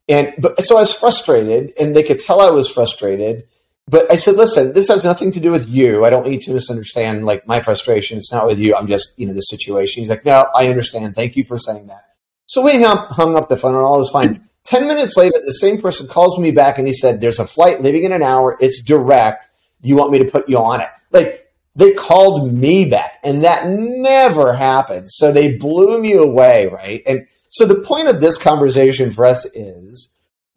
And 0.10 0.34
but 0.38 0.64
so 0.64 0.78
I 0.78 0.82
was 0.82 0.94
frustrated 0.94 1.74
and 1.80 1.96
they 1.96 2.04
could 2.04 2.22
tell 2.22 2.40
I 2.40 2.50
was 2.50 2.72
frustrated 2.72 3.46
but 3.90 4.12
I 4.12 4.18
said, 4.18 4.36
listen, 4.36 4.74
this 4.74 4.90
has 4.90 5.06
nothing 5.06 5.32
to 5.32 5.40
do 5.40 5.52
with 5.52 5.68
you. 5.68 6.04
I 6.04 6.10
don't 6.10 6.28
need 6.28 6.42
to 6.42 6.52
misunderstand 6.52 7.26
like 7.26 7.48
my 7.48 7.62
frustration. 7.62 8.18
It's 8.18 8.34
not 8.34 8.46
with 8.46 8.60
you. 8.60 8.76
I'm 8.76 8.88
just, 8.88 9.18
you 9.18 9.26
know, 9.26 9.34
the 9.34 9.42
situation. 9.42 10.02
He's 10.02 10.10
like, 10.10 10.26
no, 10.26 10.48
I 10.54 10.68
understand. 10.68 11.16
Thank 11.16 11.38
you 11.38 11.46
for 11.46 11.58
saying 11.58 11.88
that. 11.88 12.04
So 12.48 12.62
we 12.62 12.82
hung, 12.82 13.38
up 13.38 13.48
the 13.48 13.56
phone 13.56 13.76
and 13.76 13.84
all 13.84 14.00
was 14.00 14.10
fine. 14.10 14.44
10 14.66 14.88
minutes 14.88 15.16
later, 15.16 15.38
the 15.46 15.54
same 15.54 15.80
person 15.80 16.08
calls 16.08 16.38
me 16.38 16.52
back 16.52 16.78
and 16.78 16.86
he 16.86 16.94
said, 16.94 17.22
there's 17.22 17.40
a 17.40 17.46
flight 17.46 17.82
leaving 17.82 18.04
in 18.04 18.12
an 18.12 18.24
hour. 18.24 18.58
It's 18.60 18.84
direct. 18.84 19.48
You 19.82 19.96
want 19.96 20.12
me 20.12 20.20
to 20.20 20.26
put 20.26 20.50
you 20.50 20.58
on 20.58 20.82
it? 20.82 20.90
Like 21.12 21.50
they 21.76 21.94
called 21.94 22.54
me 22.54 22.90
back 22.90 23.20
and 23.24 23.44
that 23.46 23.70
never 23.70 24.54
happened. 24.54 25.10
So 25.10 25.32
they 25.32 25.56
blew 25.56 25.98
me 26.02 26.12
away. 26.14 26.68
Right. 26.68 27.04
And 27.08 27.26
so 27.50 27.66
the 27.66 27.76
point 27.76 28.10
of 28.10 28.20
this 28.20 28.38
conversation 28.38 29.12
for 29.12 29.26
us 29.26 29.46
is, 29.54 30.14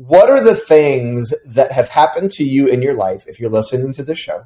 what 0.08 0.30
are 0.30 0.42
the 0.42 0.54
things 0.54 1.34
that 1.44 1.72
have 1.72 1.88
happened 1.88 2.30
to 2.32 2.44
you 2.44 2.66
in 2.66 2.82
your 2.82 2.94
life 2.94 3.26
if 3.26 3.38
you're 3.38 3.50
listening 3.50 3.92
to 3.92 4.02
the 4.02 4.14
show 4.14 4.44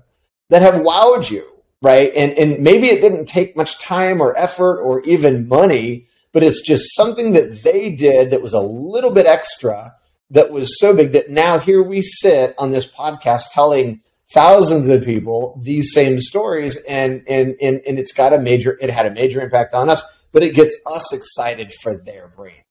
that 0.50 0.62
have 0.62 0.74
wowed 0.74 1.30
you 1.30 1.54
right? 1.84 2.12
And 2.16 2.32
and 2.38 2.60
maybe 2.60 2.88
it 2.88 3.02
didn't 3.02 3.26
take 3.26 3.56
much 3.56 3.78
time 3.78 4.20
or 4.20 4.36
effort 4.36 4.80
or 4.80 5.02
even 5.02 5.46
money 5.46 6.06
but 6.32 6.42
it's 6.42 6.62
just 6.62 6.96
something 6.96 7.30
that 7.32 7.62
they 7.62 7.90
did 7.92 8.30
that 8.30 8.42
was 8.42 8.52
a 8.52 8.60
little 8.60 9.12
bit 9.12 9.26
extra 9.26 9.94
that 10.30 10.50
was 10.50 10.80
so 10.80 10.96
big 10.96 11.12
that 11.12 11.30
now 11.30 11.58
here 11.58 11.82
we 11.82 12.02
sit 12.02 12.54
on 12.58 12.72
this 12.72 12.90
podcast 12.90 13.44
telling 13.52 14.00
thousands 14.32 14.88
of 14.88 15.04
people 15.04 15.60
these 15.62 15.92
same 15.92 16.18
stories 16.18 16.82
and 16.88 17.22
and 17.28 17.54
and, 17.60 17.82
and 17.86 17.98
it's 17.98 18.12
got 18.12 18.32
a 18.32 18.38
major 18.38 18.78
it 18.80 18.90
had 18.90 19.06
a 19.06 19.10
major 19.10 19.40
impact 19.40 19.74
on 19.74 19.90
us 19.90 20.02
but 20.32 20.42
it 20.42 20.54
gets 20.54 20.76
us 20.90 21.12
excited 21.12 21.70
for 21.82 21.94
their 21.94 22.28
brand 22.28 22.63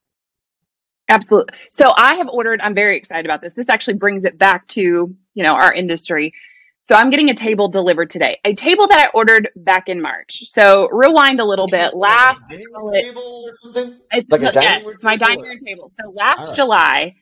absolutely 1.09 1.53
so 1.69 1.91
i 1.95 2.15
have 2.15 2.27
ordered 2.29 2.61
i'm 2.61 2.75
very 2.75 2.97
excited 2.97 3.25
about 3.25 3.41
this 3.41 3.53
this 3.53 3.69
actually 3.69 3.95
brings 3.95 4.23
it 4.23 4.37
back 4.37 4.67
to 4.67 4.81
you 4.81 5.43
know 5.43 5.53
our 5.53 5.73
industry 5.73 6.33
so 6.81 6.95
i'm 6.95 7.09
getting 7.09 7.29
a 7.29 7.35
table 7.35 7.67
delivered 7.67 8.09
today 8.09 8.39
a 8.45 8.53
table 8.53 8.87
that 8.87 8.99
i 8.99 9.17
ordered 9.17 9.49
back 9.55 9.89
in 9.89 10.01
march 10.01 10.43
so 10.45 10.87
rewind 10.91 11.39
a 11.39 11.45
little 11.45 11.67
bit 11.67 11.93
last 11.93 12.49
table 12.49 13.43
or 13.45 13.51
something 13.51 13.99
it's, 14.11 14.29
like 14.31 14.41
a 14.41 14.51
yes, 14.53 14.85
my 15.03 15.17
dining 15.17 15.43
room 15.43 15.59
table 15.65 15.91
so 15.99 16.09
last 16.11 16.47
right. 16.47 16.55
july 16.55 17.15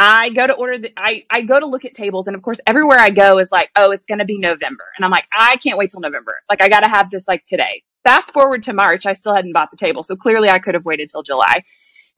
I 0.00 0.30
go 0.30 0.46
to 0.46 0.52
order 0.52 0.78
the 0.78 0.92
I, 0.96 1.24
I 1.28 1.42
go 1.42 1.58
to 1.58 1.66
look 1.66 1.84
at 1.84 1.92
tables 1.92 2.28
and 2.28 2.36
of 2.36 2.42
course 2.42 2.60
everywhere 2.68 3.00
I 3.00 3.10
go 3.10 3.40
is 3.40 3.50
like, 3.50 3.68
oh, 3.74 3.90
it's 3.90 4.06
gonna 4.06 4.24
be 4.24 4.38
November. 4.38 4.84
And 4.96 5.04
I'm 5.04 5.10
like, 5.10 5.26
I 5.36 5.56
can't 5.56 5.76
wait 5.76 5.90
till 5.90 5.98
November. 5.98 6.38
Like 6.48 6.62
I 6.62 6.68
gotta 6.68 6.88
have 6.88 7.10
this 7.10 7.24
like 7.26 7.44
today. 7.46 7.82
Fast 8.04 8.32
forward 8.32 8.62
to 8.62 8.72
March, 8.72 9.06
I 9.06 9.14
still 9.14 9.34
hadn't 9.34 9.52
bought 9.52 9.72
the 9.72 9.76
table. 9.76 10.04
So 10.04 10.14
clearly 10.14 10.50
I 10.50 10.60
could 10.60 10.74
have 10.74 10.84
waited 10.84 11.10
till 11.10 11.24
July. 11.24 11.64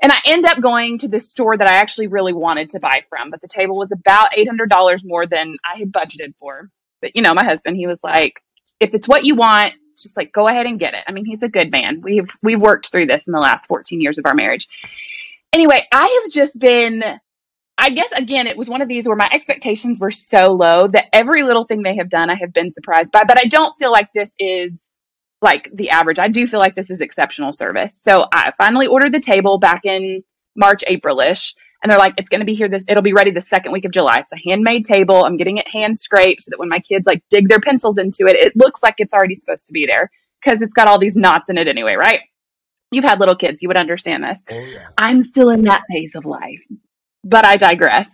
And 0.03 0.11
I 0.11 0.19
end 0.25 0.47
up 0.47 0.61
going 0.61 0.99
to 0.99 1.09
this 1.09 1.31
store 1.31 1.57
that 1.57 1.69
I 1.69 1.77
actually 1.77 2.07
really 2.07 2.33
wanted 2.33 2.71
to 2.71 2.81
buy 2.81 3.05
from, 3.09 3.31
but 3.31 3.41
the 3.41 3.49
table 3.49 3.77
was 3.77 3.93
about 3.93 4.33
$800 4.33 5.01
more 5.05 5.27
than 5.27 5.57
I 5.65 5.79
had 5.79 5.93
budgeted 5.93 6.35
for. 6.39 6.71
But 7.03 7.17
you 7.17 7.23
know, 7.23 7.35
my 7.35 7.45
husband, 7.45 7.77
he 7.77 7.87
was 7.87 8.01
like, 8.03 8.41
if 8.79 8.95
it's 8.95 9.09
what 9.09 9.25
you 9.25 9.35
want, 9.35 9.75
just 9.99 10.17
like 10.17 10.33
go 10.33 10.49
ahead 10.49 10.67
and 10.67 10.81
get 10.81 10.95
it. 10.95 11.05
I 11.07 11.13
mean, 11.13 11.27
he's 11.27 11.43
a 11.43 11.49
good 11.49 11.71
man. 11.71 12.01
We've 12.01 12.31
we've 12.43 12.61
worked 12.61 12.91
through 12.91 13.07
this 13.07 13.25
in 13.27 13.33
the 13.33 13.39
last 13.39 13.67
14 13.67 14.01
years 14.01 14.19
of 14.19 14.27
our 14.27 14.35
marriage. 14.35 14.67
Anyway, 15.53 15.87
I 15.93 16.21
have 16.23 16.33
just 16.33 16.59
been 16.59 17.03
I 17.77 17.91
guess 17.91 18.13
again, 18.13 18.47
it 18.47 18.57
was 18.57 18.69
one 18.69 18.83
of 18.83 18.89
these 18.89 19.07
where 19.07 19.17
my 19.17 19.29
expectations 19.33 19.99
were 19.99 20.11
so 20.11 20.53
low 20.53 20.87
that 20.89 21.07
every 21.15 21.43
little 21.43 21.65
thing 21.65 21.83
they 21.83 21.97
have 21.97 22.11
done, 22.11 22.29
I 22.29 22.35
have 22.35 22.53
been 22.53 22.71
surprised 22.71 23.11
by. 23.11 23.23
But 23.27 23.39
I 23.39 23.49
don't 23.49 23.77
feel 23.79 23.91
like 23.91 24.13
this 24.13 24.31
is 24.39 24.90
like 25.43 25.71
the 25.75 25.91
average. 25.91 26.19
I 26.19 26.29
do 26.29 26.47
feel 26.47 26.61
like 26.61 26.75
this 26.75 26.91
is 26.91 27.01
exceptional 27.01 27.53
service. 27.53 27.95
So 28.03 28.27
I 28.33 28.53
finally 28.59 28.87
ordered 28.87 29.13
the 29.13 29.21
table 29.21 29.59
back 29.59 29.85
in 29.85 30.23
March, 30.57 30.85
Aprilish, 30.89 31.55
and 31.83 31.91
they're 31.91 31.99
like, 31.99 32.15
it's 32.19 32.29
going 32.29 32.41
to 32.41 32.47
be 32.47 32.55
here. 32.55 32.69
This 32.69 32.85
it'll 32.89 33.03
be 33.03 33.15
ready 33.15 33.31
the 33.31 33.41
second 33.41 33.73
week 33.73 33.85
of 33.87 33.93
July. 33.93 34.19
It's 34.19 34.33
a 34.33 34.49
handmade 34.49 34.85
table. 34.85 35.25
I'm 35.25 35.37
getting 35.37 35.57
it 35.57 35.69
hand 35.69 35.99
scraped 35.99 36.43
so 36.43 36.51
that 36.51 36.59
when 36.59 36.69
my 36.69 36.81
kids 36.81 37.07
like 37.07 37.23
dig 37.31 37.49
their 37.49 37.61
pencils 37.61 37.99
into 37.99 38.27
it, 38.27 38.37
it 38.37 38.57
looks 38.57 38.83
like 38.83 38.97
it's 38.99 39.15
already 39.15 39.35
supposed 39.35 39.67
to 39.67 39.73
be 39.73 39.87
there 39.87 40.11
because 40.45 40.61
it's 40.61 40.75
got 40.75 40.89
all 40.89 40.99
these 40.99 41.17
knots 41.17 41.49
in 41.49 41.57
it 41.57 41.69
anyway, 41.69 41.95
right? 41.95 42.21
You've 42.93 43.05
had 43.05 43.21
little 43.21 43.37
kids, 43.37 43.63
you 43.63 43.69
would 43.69 43.77
understand 43.77 44.25
this. 44.25 44.39
Oh, 44.51 44.59
yeah. 44.59 44.89
I'm 44.99 45.23
still 45.23 45.51
in 45.51 45.63
that 45.63 45.83
phase 45.89 46.15
of 46.15 46.27
life 46.27 46.61
but 47.25 47.45
I 47.45 47.57
digress. 47.57 48.11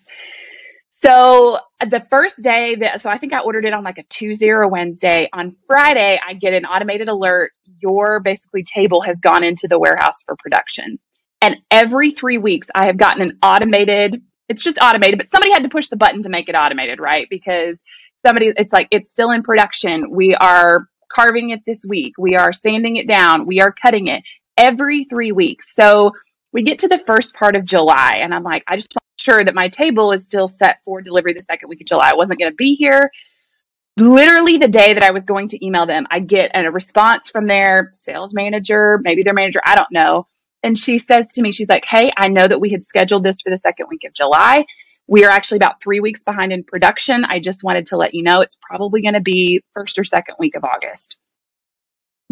So 0.99 1.59
the 1.79 2.07
first 2.09 2.41
day 2.41 2.75
that, 2.76 3.03
so 3.03 3.11
I 3.11 3.19
think 3.19 3.35
I 3.35 3.41
ordered 3.41 3.67
it 3.67 3.75
on 3.75 3.85
like 3.85 3.99
a 3.99 4.03
Tuesday 4.05 4.49
or 4.49 4.62
a 4.62 4.69
Wednesday. 4.69 5.29
On 5.35 5.55
Friday, 5.67 6.19
I 6.26 6.33
get 6.33 6.55
an 6.55 6.65
automated 6.65 7.09
alert. 7.09 7.53
Your 7.83 8.19
basically 8.21 8.65
table 8.65 9.03
has 9.03 9.19
gone 9.19 9.45
into 9.45 9.69
the 9.69 9.79
warehouse 9.79 10.23
for 10.25 10.37
production. 10.38 10.99
And 11.43 11.59
every 11.71 12.12
three 12.12 12.38
weeks, 12.38 12.69
I 12.75 12.87
have 12.87 12.97
gotten 12.97 13.21
an 13.21 13.38
automated, 13.43 14.23
it's 14.49 14.65
just 14.65 14.79
automated, 14.81 15.19
but 15.19 15.29
somebody 15.29 15.53
had 15.53 15.65
to 15.65 15.69
push 15.69 15.88
the 15.88 15.97
button 15.97 16.23
to 16.23 16.31
make 16.31 16.49
it 16.49 16.55
automated, 16.55 16.99
right? 16.99 17.26
Because 17.29 17.79
somebody, 18.25 18.55
it's 18.57 18.73
like, 18.73 18.88
it's 18.91 19.11
still 19.11 19.33
in 19.33 19.43
production. 19.43 20.11
We 20.11 20.35
are 20.35 20.88
carving 21.12 21.50
it 21.50 21.61
this 21.67 21.85
week. 21.87 22.15
We 22.17 22.37
are 22.37 22.55
sanding 22.55 22.97
it 22.97 23.07
down. 23.07 23.45
We 23.45 23.61
are 23.61 23.71
cutting 23.71 24.07
it 24.07 24.23
every 24.57 25.05
three 25.05 25.33
weeks. 25.33 25.75
So 25.75 26.12
we 26.53 26.62
get 26.62 26.81
to 26.81 26.88
the 26.88 26.99
first 26.99 27.35
part 27.35 27.57
of 27.57 27.65
July, 27.65 28.19
and 28.23 28.35
I'm 28.35 28.43
like, 28.43 28.65
I 28.67 28.76
just 28.76 28.88
want 28.93 29.03
to 29.19 29.25
sure 29.25 29.45
that 29.45 29.55
my 29.55 29.69
table 29.69 30.12
is 30.12 30.25
still 30.25 30.49
set 30.49 30.79
for 30.85 31.03
delivery 31.03 31.33
the 31.33 31.43
second 31.43 31.69
week 31.69 31.81
of 31.81 31.87
July. 31.87 32.11
I 32.11 32.15
wasn't 32.15 32.38
going 32.38 32.50
to 32.50 32.57
be 32.57 32.75
here. 32.75 33.11
Literally 33.99 34.59
the 34.59 34.69
day 34.69 34.95
that 34.95 35.03
I 35.03 35.11
was 35.11 35.25
going 35.25 35.49
to 35.49 35.65
email 35.65 35.87
them, 35.87 36.07
I 36.11 36.21
get 36.21 36.50
a 36.55 36.71
response 36.71 37.31
from 37.31 37.47
their 37.47 37.91
sales 37.95 38.35
manager, 38.35 39.00
maybe 39.03 39.23
their 39.23 39.35
manager, 39.35 39.61
I 39.65 39.75
don't 39.75 39.91
know. 39.91 40.26
And 40.62 40.79
she 40.79 40.99
says 40.99 41.26
to 41.35 41.43
me, 41.43 41.53
she's 41.53 41.69
like, 41.69 41.85
Hey, 41.87 42.12
I 42.17 42.29
know 42.29 42.47
that 42.47 42.61
we 42.61 42.71
had 42.71 42.85
scheduled 42.85 43.25
this 43.25 43.41
for 43.41 43.50
the 43.50 43.57
second 43.59 43.87
week 43.88 44.05
of 44.05 44.12
July. 44.12 44.67
We 45.07 45.25
are 45.25 45.31
actually 45.31 45.59
about 45.59 45.81
three 45.81 46.00
weeks 46.00 46.25
behind 46.25 46.53
in 46.53 46.65
production. 46.65 47.25
I 47.25 47.38
just 47.38 47.62
wanted 47.62 47.87
to 47.87 47.97
let 47.97 48.12
you 48.12 48.23
know 48.23 48.41
it's 48.41 48.57
probably 48.61 49.03
going 49.03 49.15
to 49.15 49.21
be 49.21 49.62
first 49.73 49.99
or 49.99 50.05
second 50.05 50.35
week 50.38 50.57
of 50.57 50.65
August. 50.65 51.17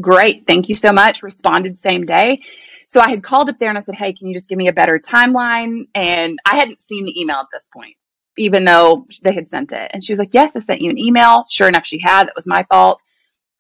Great. 0.01 0.47
Thank 0.47 0.69
you 0.69 0.75
so 0.75 0.93
much. 0.93 1.23
Responded 1.23 1.79
same 1.79 2.05
day. 2.05 2.43
So 2.89 3.01
I 3.01 3.11
had 3.11 3.23
called 3.23 3.49
up 3.49 3.59
there 3.59 3.69
and 3.69 3.79
I 3.79 3.81
said, 3.81 3.97
Hey, 3.97 4.13
can 4.13 4.27
you 4.27 4.35
just 4.35 4.49
give 4.49 4.59
me 4.59 4.69
a 4.69 4.73
better 4.73 4.99
timeline? 4.99 5.89
And 5.95 6.39
I 6.45 6.57
hadn't 6.57 6.83
seen 6.83 7.05
the 7.05 7.21
email 7.21 7.37
at 7.37 7.47
this 7.53 7.69
point, 7.73 7.97
even 8.39 8.65
though 8.65 9.07
they 9.23 9.35
had 9.35 9.49
sent 9.49 9.73
it. 9.73 9.91
And 9.93 10.03
she 10.03 10.13
was 10.13 10.19
like, 10.19 10.35
Yes, 10.35 10.53
I 10.55 10.61
sent 10.61 10.81
you 10.81 10.91
an 10.91 10.99
email. 10.99 11.45
Sure 11.51 11.69
enough, 11.69 11.87
she 11.87 11.99
had. 11.99 12.27
That 12.27 12.37
was 12.37 12.47
my 12.47 12.65
fault. 12.65 13.01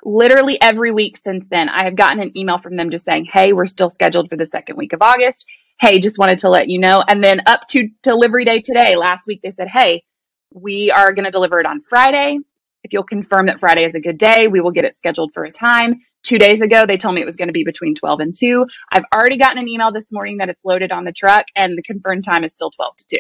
Literally 0.05 0.61
every 0.61 0.93
week 0.93 1.17
since 1.17 1.47
then, 1.51 1.69
I 1.69 1.85
have 1.85 1.97
gotten 1.97 2.21
an 2.21 2.37
email 2.37 2.59
from 2.59 2.77
them 2.77 2.91
just 2.91 3.05
saying, 3.05 3.27
Hey, 3.27 3.53
we're 3.53 3.67
still 3.67 3.91
scheduled 3.91 4.31
for 4.31 4.37
the 4.37 4.47
second 4.47 4.77
week 4.77 4.93
of 4.93 5.03
August. 5.03 5.47
Hey, 5.81 5.99
just 5.99 6.19
wanted 6.19 6.39
to 6.39 6.51
let 6.51 6.69
you 6.69 6.79
know. 6.79 7.03
And 7.07 7.23
then 7.23 7.43
up 7.47 7.67
to 7.69 7.89
delivery 8.03 8.45
day 8.45 8.61
today, 8.61 8.97
last 8.97 9.27
week, 9.27 9.41
they 9.43 9.51
said, 9.51 9.69
Hey, 9.69 10.05
we 10.53 10.91
are 10.91 11.13
going 11.13 11.25
to 11.25 11.31
deliver 11.31 11.59
it 11.61 11.67
on 11.67 11.83
Friday. 11.83 12.39
If 12.85 12.93
you'll 12.93 13.03
confirm 13.03 13.47
that 13.47 13.61
Friday 13.61 13.85
is 13.85 13.95
a 13.95 14.01
good 14.01 14.19
day, 14.19 14.47
we 14.47 14.61
will 14.61 14.71
get 14.71 14.85
it 14.85 14.99
scheduled 14.99 15.33
for 15.33 15.45
a 15.45 15.51
time. 15.51 16.03
Two 16.25 16.39
days 16.39 16.63
ago, 16.63 16.87
they 16.87 16.97
told 16.97 17.15
me 17.15 17.21
it 17.21 17.27
was 17.27 17.37
going 17.37 17.49
to 17.49 17.53
be 17.53 17.65
between 17.65 17.95
12 17.95 18.21
and 18.21 18.37
2. 18.37 18.67
I've 18.91 19.05
already 19.15 19.37
gotten 19.37 19.59
an 19.59 19.69
email 19.69 19.93
this 19.93 20.11
morning 20.11 20.39
that 20.39 20.49
it's 20.49 20.65
loaded 20.65 20.91
on 20.91 21.05
the 21.05 21.13
truck 21.13 21.47
and 21.55 21.77
the 21.77 21.83
confirmed 21.83 22.25
time 22.25 22.45
is 22.45 22.53
still 22.53 22.71
12 22.71 22.97
to 22.97 23.07
2. 23.09 23.19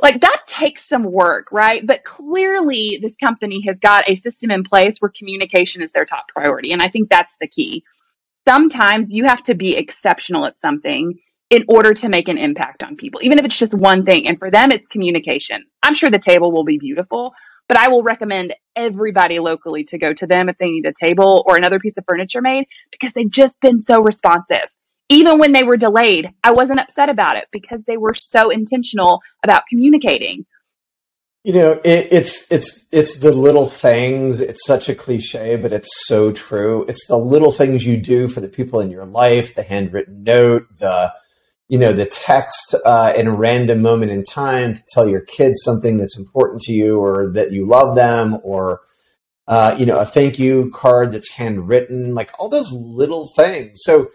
Like 0.00 0.20
that 0.20 0.42
takes 0.46 0.88
some 0.88 1.04
work, 1.04 1.48
right? 1.52 1.86
But 1.86 2.04
clearly, 2.04 2.98
this 3.02 3.14
company 3.22 3.62
has 3.66 3.76
got 3.78 4.08
a 4.08 4.14
system 4.14 4.50
in 4.50 4.64
place 4.64 4.98
where 4.98 5.12
communication 5.16 5.82
is 5.82 5.92
their 5.92 6.04
top 6.04 6.28
priority. 6.28 6.72
And 6.72 6.80
I 6.80 6.88
think 6.88 7.10
that's 7.10 7.34
the 7.40 7.48
key. 7.48 7.84
Sometimes 8.48 9.10
you 9.10 9.24
have 9.24 9.42
to 9.44 9.54
be 9.54 9.76
exceptional 9.76 10.46
at 10.46 10.58
something 10.60 11.18
in 11.50 11.64
order 11.68 11.92
to 11.92 12.08
make 12.08 12.28
an 12.28 12.38
impact 12.38 12.82
on 12.82 12.96
people, 12.96 13.20
even 13.22 13.38
if 13.38 13.44
it's 13.44 13.58
just 13.58 13.74
one 13.74 14.04
thing. 14.04 14.26
And 14.26 14.38
for 14.38 14.50
them, 14.50 14.72
it's 14.72 14.88
communication. 14.88 15.64
I'm 15.82 15.94
sure 15.94 16.08
the 16.08 16.18
table 16.18 16.50
will 16.50 16.64
be 16.64 16.78
beautiful, 16.78 17.34
but 17.72 17.80
I 17.80 17.88
will 17.88 18.02
recommend 18.02 18.54
everybody 18.76 19.38
locally 19.38 19.84
to 19.84 19.96
go 19.96 20.12
to 20.12 20.26
them 20.26 20.50
if 20.50 20.58
they 20.58 20.66
need 20.66 20.84
a 20.84 20.92
table 20.92 21.42
or 21.46 21.56
another 21.56 21.80
piece 21.80 21.96
of 21.96 22.04
furniture 22.06 22.42
made 22.42 22.66
because 22.90 23.14
they've 23.14 23.30
just 23.30 23.58
been 23.62 23.80
so 23.80 24.02
responsive. 24.02 24.66
Even 25.08 25.38
when 25.38 25.52
they 25.52 25.64
were 25.64 25.78
delayed, 25.78 26.28
I 26.44 26.50
wasn't 26.50 26.80
upset 26.80 27.08
about 27.08 27.38
it 27.38 27.48
because 27.50 27.82
they 27.84 27.96
were 27.96 28.12
so 28.12 28.50
intentional 28.50 29.22
about 29.42 29.66
communicating. 29.68 30.44
You 31.44 31.54
know, 31.54 31.72
it, 31.82 32.08
it's 32.12 32.46
it's 32.52 32.86
it's 32.92 33.16
the 33.16 33.32
little 33.32 33.66
things. 33.66 34.42
It's 34.42 34.66
such 34.66 34.90
a 34.90 34.94
cliche, 34.94 35.56
but 35.56 35.72
it's 35.72 36.06
so 36.06 36.30
true. 36.30 36.84
It's 36.90 37.06
the 37.06 37.16
little 37.16 37.52
things 37.52 37.86
you 37.86 37.96
do 37.96 38.28
for 38.28 38.40
the 38.40 38.48
people 38.48 38.80
in 38.80 38.90
your 38.90 39.06
life, 39.06 39.54
the 39.54 39.62
handwritten 39.62 40.24
note, 40.24 40.66
the 40.78 41.14
you 41.72 41.78
know, 41.78 41.94
the 41.94 42.04
text 42.04 42.74
uh, 42.84 43.14
in 43.16 43.26
a 43.26 43.32
random 43.32 43.80
moment 43.80 44.12
in 44.12 44.22
time 44.24 44.74
to 44.74 44.82
tell 44.92 45.08
your 45.08 45.22
kids 45.22 45.62
something 45.64 45.96
that's 45.96 46.18
important 46.18 46.60
to 46.60 46.70
you 46.70 47.00
or 47.00 47.32
that 47.32 47.50
you 47.50 47.64
love 47.64 47.96
them 47.96 48.38
or, 48.42 48.82
uh, 49.48 49.74
you 49.78 49.86
know, 49.86 49.98
a 49.98 50.04
thank 50.04 50.38
you 50.38 50.70
card 50.74 51.12
that's 51.12 51.32
handwritten, 51.32 52.14
like 52.14 52.30
all 52.38 52.50
those 52.50 52.70
little 52.72 53.30
things. 53.36 53.80
So, 53.84 54.10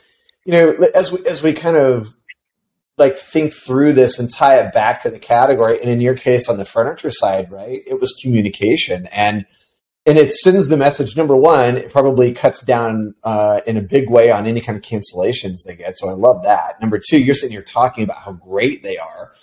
you 0.45 0.51
know, 0.51 0.73
as 0.93 1.11
we, 1.11 1.25
as 1.25 1.41
we 1.41 1.51
kind 1.51 1.77
of 1.77 2.15
like 2.99 3.17
think 3.17 3.53
through 3.53 3.93
this 3.93 4.19
and 4.19 4.31
tie 4.31 4.59
it 4.59 4.71
back 4.71 5.01
to 5.01 5.09
the 5.09 5.17
category, 5.17 5.81
and 5.81 5.89
in 5.89 5.99
your 5.99 6.15
case 6.15 6.47
on 6.47 6.57
the 6.57 6.63
furniture 6.63 7.09
side, 7.09 7.51
right, 7.51 7.81
it 7.87 7.99
was 7.99 8.19
communication 8.21 9.07
and 9.07 9.47
and 10.07 10.17
it 10.17 10.31
sends 10.31 10.69
the 10.69 10.77
message. 10.77 11.17
Number 11.17 11.35
one, 11.35 11.75
it 11.75 11.91
probably 11.91 12.31
cuts 12.31 12.61
down 12.61 13.13
uh, 13.25 13.59
in 13.67 13.75
a 13.75 13.81
big 13.81 14.09
way 14.09 14.31
on 14.31 14.47
any 14.47 14.61
kind 14.61 14.77
of 14.77 14.83
cancellations 14.83 15.65
they 15.65 15.75
get. 15.75 15.97
So 15.97 16.07
I 16.07 16.13
love 16.13 16.43
that. 16.43 16.79
Number 16.79 16.97
two, 16.97 17.21
you're 17.21 17.35
sitting 17.35 17.51
here 17.51 17.61
talking 17.61 18.05
about 18.05 18.19
how 18.19 18.31
great 18.31 18.83
they 18.83 18.97
are. 18.97 19.33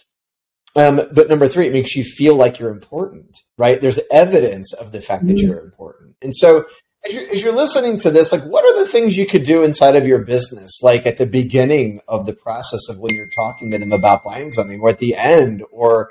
Um, 0.75 1.03
but 1.13 1.29
number 1.29 1.47
three, 1.49 1.67
it 1.67 1.73
makes 1.73 1.95
you 1.95 2.03
feel 2.03 2.35
like 2.35 2.59
you're 2.59 2.71
important, 2.71 3.37
right? 3.59 3.79
There's 3.79 4.01
evidence 4.11 4.73
of 4.73 4.91
the 4.91 5.01
fact 5.01 5.27
that 5.27 5.37
mm-hmm. 5.37 5.47
you're 5.47 5.61
important. 5.61 6.17
And 6.23 6.35
so 6.35 6.65
as 7.07 7.15
you're, 7.15 7.31
as 7.31 7.43
you're 7.43 7.55
listening 7.55 7.99
to 7.99 8.11
this, 8.11 8.33
like 8.33 8.43
what 8.45 8.65
are 8.65 8.83
the 8.83 8.89
things 8.89 9.19
you 9.19 9.27
could 9.27 9.45
do 9.45 9.63
inside 9.63 9.97
of 9.97 10.07
your 10.07 10.21
business, 10.21 10.81
like 10.83 11.07
at 11.07 11.19
the 11.19 11.27
beginning 11.27 12.01
of 12.09 12.25
the 12.25 12.33
process 12.33 12.89
of 12.89 12.99
when 12.99 13.15
you're 13.15 13.29
talking 13.37 13.71
to 13.71 13.79
them 13.79 13.93
about 13.93 14.25
buying 14.25 14.51
something 14.51 14.81
or 14.81 14.89
at 14.89 14.99
the 14.99 15.15
end, 15.15 15.63
or 15.71 16.09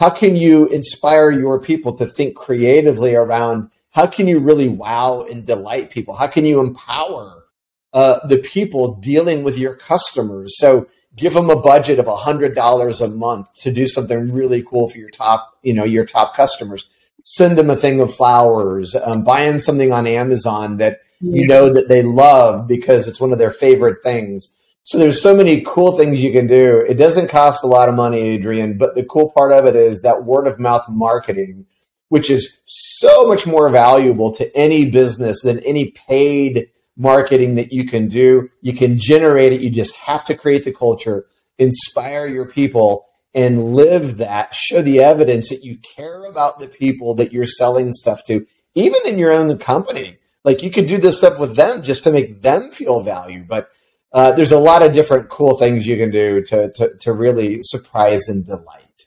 how 0.00 0.08
can 0.08 0.34
you 0.34 0.66
inspire 0.68 1.30
your 1.30 1.60
people 1.60 1.92
to 1.98 2.06
think 2.06 2.34
creatively 2.34 3.14
around 3.14 3.68
how 3.92 4.06
can 4.06 4.26
you 4.26 4.40
really 4.40 4.68
wow 4.68 5.22
and 5.22 5.46
delight 5.46 5.90
people? 5.90 6.14
How 6.14 6.26
can 6.26 6.44
you 6.44 6.60
empower 6.60 7.44
uh, 7.92 8.26
the 8.26 8.38
people 8.38 8.96
dealing 8.96 9.44
with 9.44 9.58
your 9.58 9.76
customers? 9.76 10.58
So 10.58 10.88
give 11.16 11.34
them 11.34 11.50
a 11.50 11.60
budget 11.60 11.98
of 11.98 12.08
a 12.08 12.16
hundred 12.16 12.54
dollars 12.54 13.00
a 13.00 13.08
month 13.08 13.54
to 13.60 13.70
do 13.70 13.86
something 13.86 14.32
really 14.32 14.62
cool 14.62 14.88
for 14.88 14.98
your 14.98 15.10
top, 15.10 15.58
you 15.62 15.74
know, 15.74 15.84
your 15.84 16.06
top 16.06 16.34
customers. 16.34 16.88
Send 17.24 17.56
them 17.56 17.70
a 17.70 17.76
thing 17.76 18.00
of 18.00 18.12
flowers. 18.12 18.96
Um, 18.96 19.24
buy 19.24 19.44
them 19.44 19.60
something 19.60 19.92
on 19.92 20.06
Amazon 20.06 20.78
that 20.78 21.00
you 21.20 21.46
know 21.46 21.72
that 21.72 21.88
they 21.88 22.02
love 22.02 22.66
because 22.66 23.06
it's 23.06 23.20
one 23.20 23.32
of 23.32 23.38
their 23.38 23.52
favorite 23.52 24.02
things. 24.02 24.56
So 24.84 24.98
there's 24.98 25.22
so 25.22 25.36
many 25.36 25.60
cool 25.60 25.96
things 25.96 26.20
you 26.20 26.32
can 26.32 26.48
do. 26.48 26.84
It 26.88 26.94
doesn't 26.94 27.28
cost 27.28 27.62
a 27.62 27.68
lot 27.68 27.88
of 27.88 27.94
money, 27.94 28.18
Adrian, 28.20 28.76
but 28.76 28.96
the 28.96 29.04
cool 29.04 29.30
part 29.30 29.52
of 29.52 29.66
it 29.66 29.76
is 29.76 30.02
that 30.02 30.24
word 30.24 30.48
of 30.48 30.58
mouth 30.58 30.84
marketing 30.88 31.66
which 32.12 32.28
is 32.28 32.60
so 32.66 33.26
much 33.26 33.46
more 33.46 33.70
valuable 33.70 34.34
to 34.34 34.54
any 34.54 34.84
business 34.84 35.40
than 35.40 35.58
any 35.60 35.92
paid 35.92 36.68
marketing 36.94 37.54
that 37.54 37.72
you 37.72 37.86
can 37.86 38.06
do. 38.06 38.50
You 38.60 38.74
can 38.74 38.98
generate 38.98 39.54
it. 39.54 39.62
You 39.62 39.70
just 39.70 39.96
have 39.96 40.22
to 40.26 40.34
create 40.34 40.64
the 40.64 40.74
culture, 40.74 41.24
inspire 41.56 42.26
your 42.26 42.44
people, 42.44 43.06
and 43.34 43.74
live 43.74 44.18
that. 44.18 44.52
Show 44.52 44.82
the 44.82 45.00
evidence 45.00 45.48
that 45.48 45.64
you 45.64 45.78
care 45.78 46.26
about 46.26 46.58
the 46.58 46.68
people 46.68 47.14
that 47.14 47.32
you're 47.32 47.46
selling 47.46 47.92
stuff 47.92 48.22
to, 48.26 48.46
even 48.74 49.00
in 49.06 49.18
your 49.18 49.32
own 49.32 49.56
company. 49.56 50.18
Like 50.44 50.62
you 50.62 50.70
could 50.70 50.88
do 50.88 50.98
this 50.98 51.16
stuff 51.16 51.38
with 51.38 51.56
them 51.56 51.82
just 51.82 52.04
to 52.04 52.12
make 52.12 52.42
them 52.42 52.72
feel 52.72 53.02
value. 53.02 53.42
But 53.48 53.70
uh, 54.12 54.32
there's 54.32 54.52
a 54.52 54.58
lot 54.58 54.82
of 54.82 54.92
different 54.92 55.30
cool 55.30 55.56
things 55.56 55.86
you 55.86 55.96
can 55.96 56.10
do 56.10 56.42
to, 56.42 56.70
to, 56.72 56.94
to 56.94 57.12
really 57.14 57.60
surprise 57.62 58.28
and 58.28 58.44
delight. 58.44 59.06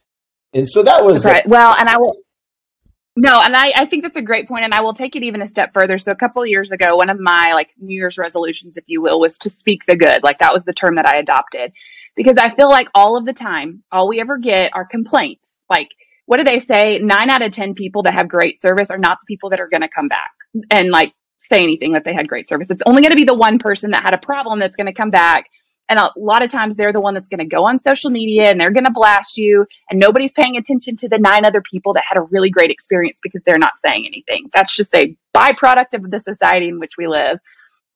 And 0.55 0.67
so 0.67 0.81
that 0.81 1.05
was 1.05 1.23
right. 1.23 1.47
Well, 1.47 1.75
and 1.77 1.87
I 1.87 1.97
will. 1.97 2.24
No, 3.17 3.39
and 3.41 3.55
I, 3.55 3.71
I 3.75 3.85
think 3.85 4.03
that's 4.03 4.17
a 4.17 4.21
great 4.21 4.47
point, 4.47 4.65
and 4.65 4.73
I 4.73 4.81
will 4.81 4.93
take 4.93 5.15
it 5.15 5.23
even 5.23 5.41
a 5.41 5.47
step 5.47 5.73
further. 5.73 5.97
So 5.97 6.11
a 6.11 6.15
couple 6.15 6.41
of 6.41 6.49
years 6.49 6.71
ago, 6.71 6.97
one 6.97 7.09
of 7.09 7.17
my 7.19 7.53
like 7.53 7.69
New 7.79 7.95
Year's 7.95 8.17
resolutions, 8.17 8.75
if 8.75 8.83
you 8.87 9.01
will, 9.01 9.21
was 9.21 9.37
to 9.39 9.49
speak 9.49 9.85
the 9.85 9.95
good. 9.95 10.21
Like 10.21 10.39
that 10.39 10.51
was 10.51 10.65
the 10.65 10.73
term 10.73 10.95
that 10.95 11.05
I 11.05 11.17
adopted, 11.17 11.71
because 12.15 12.37
I 12.37 12.53
feel 12.53 12.69
like 12.69 12.89
all 12.93 13.17
of 13.17 13.25
the 13.25 13.31
time, 13.31 13.83
all 13.89 14.09
we 14.09 14.19
ever 14.19 14.37
get 14.37 14.71
are 14.75 14.85
complaints. 14.85 15.47
Like, 15.69 15.89
what 16.25 16.37
do 16.37 16.43
they 16.43 16.59
say? 16.59 16.99
Nine 16.99 17.29
out 17.29 17.41
of 17.41 17.53
ten 17.53 17.73
people 17.73 18.03
that 18.03 18.15
have 18.15 18.27
great 18.27 18.59
service 18.59 18.89
are 18.89 18.97
not 18.97 19.19
the 19.21 19.33
people 19.33 19.51
that 19.51 19.61
are 19.61 19.69
going 19.69 19.81
to 19.81 19.89
come 19.89 20.09
back 20.09 20.31
and 20.69 20.89
like 20.89 21.13
say 21.39 21.63
anything 21.63 21.93
that 21.93 22.03
they 22.03 22.13
had 22.13 22.27
great 22.27 22.49
service. 22.49 22.69
It's 22.69 22.83
only 22.85 23.01
going 23.01 23.11
to 23.11 23.17
be 23.17 23.23
the 23.23 23.33
one 23.33 23.59
person 23.59 23.91
that 23.91 24.03
had 24.03 24.13
a 24.13 24.17
problem 24.17 24.59
that's 24.59 24.75
going 24.75 24.87
to 24.87 24.93
come 24.93 25.11
back 25.11 25.45
and 25.87 25.99
a 25.99 26.11
lot 26.17 26.43
of 26.43 26.49
times 26.49 26.75
they're 26.75 26.93
the 26.93 27.01
one 27.01 27.13
that's 27.13 27.27
going 27.27 27.39
to 27.39 27.45
go 27.45 27.65
on 27.65 27.79
social 27.79 28.09
media 28.09 28.49
and 28.49 28.59
they're 28.59 28.71
going 28.71 28.85
to 28.85 28.91
blast 28.91 29.37
you, 29.37 29.65
and 29.89 29.99
nobody's 29.99 30.33
paying 30.33 30.57
attention 30.57 30.95
to 30.97 31.09
the 31.09 31.19
nine 31.19 31.45
other 31.45 31.61
people 31.61 31.93
that 31.93 32.03
had 32.05 32.17
a 32.17 32.23
really 32.23 32.49
great 32.49 32.71
experience 32.71 33.19
because 33.21 33.43
they're 33.43 33.57
not 33.57 33.79
saying 33.79 34.05
anything. 34.05 34.49
That's 34.53 34.75
just 34.75 34.93
a 34.95 35.15
byproduct 35.35 35.93
of 35.93 36.09
the 36.09 36.19
society 36.19 36.69
in 36.69 36.79
which 36.79 36.97
we 36.97 37.07
live. 37.07 37.39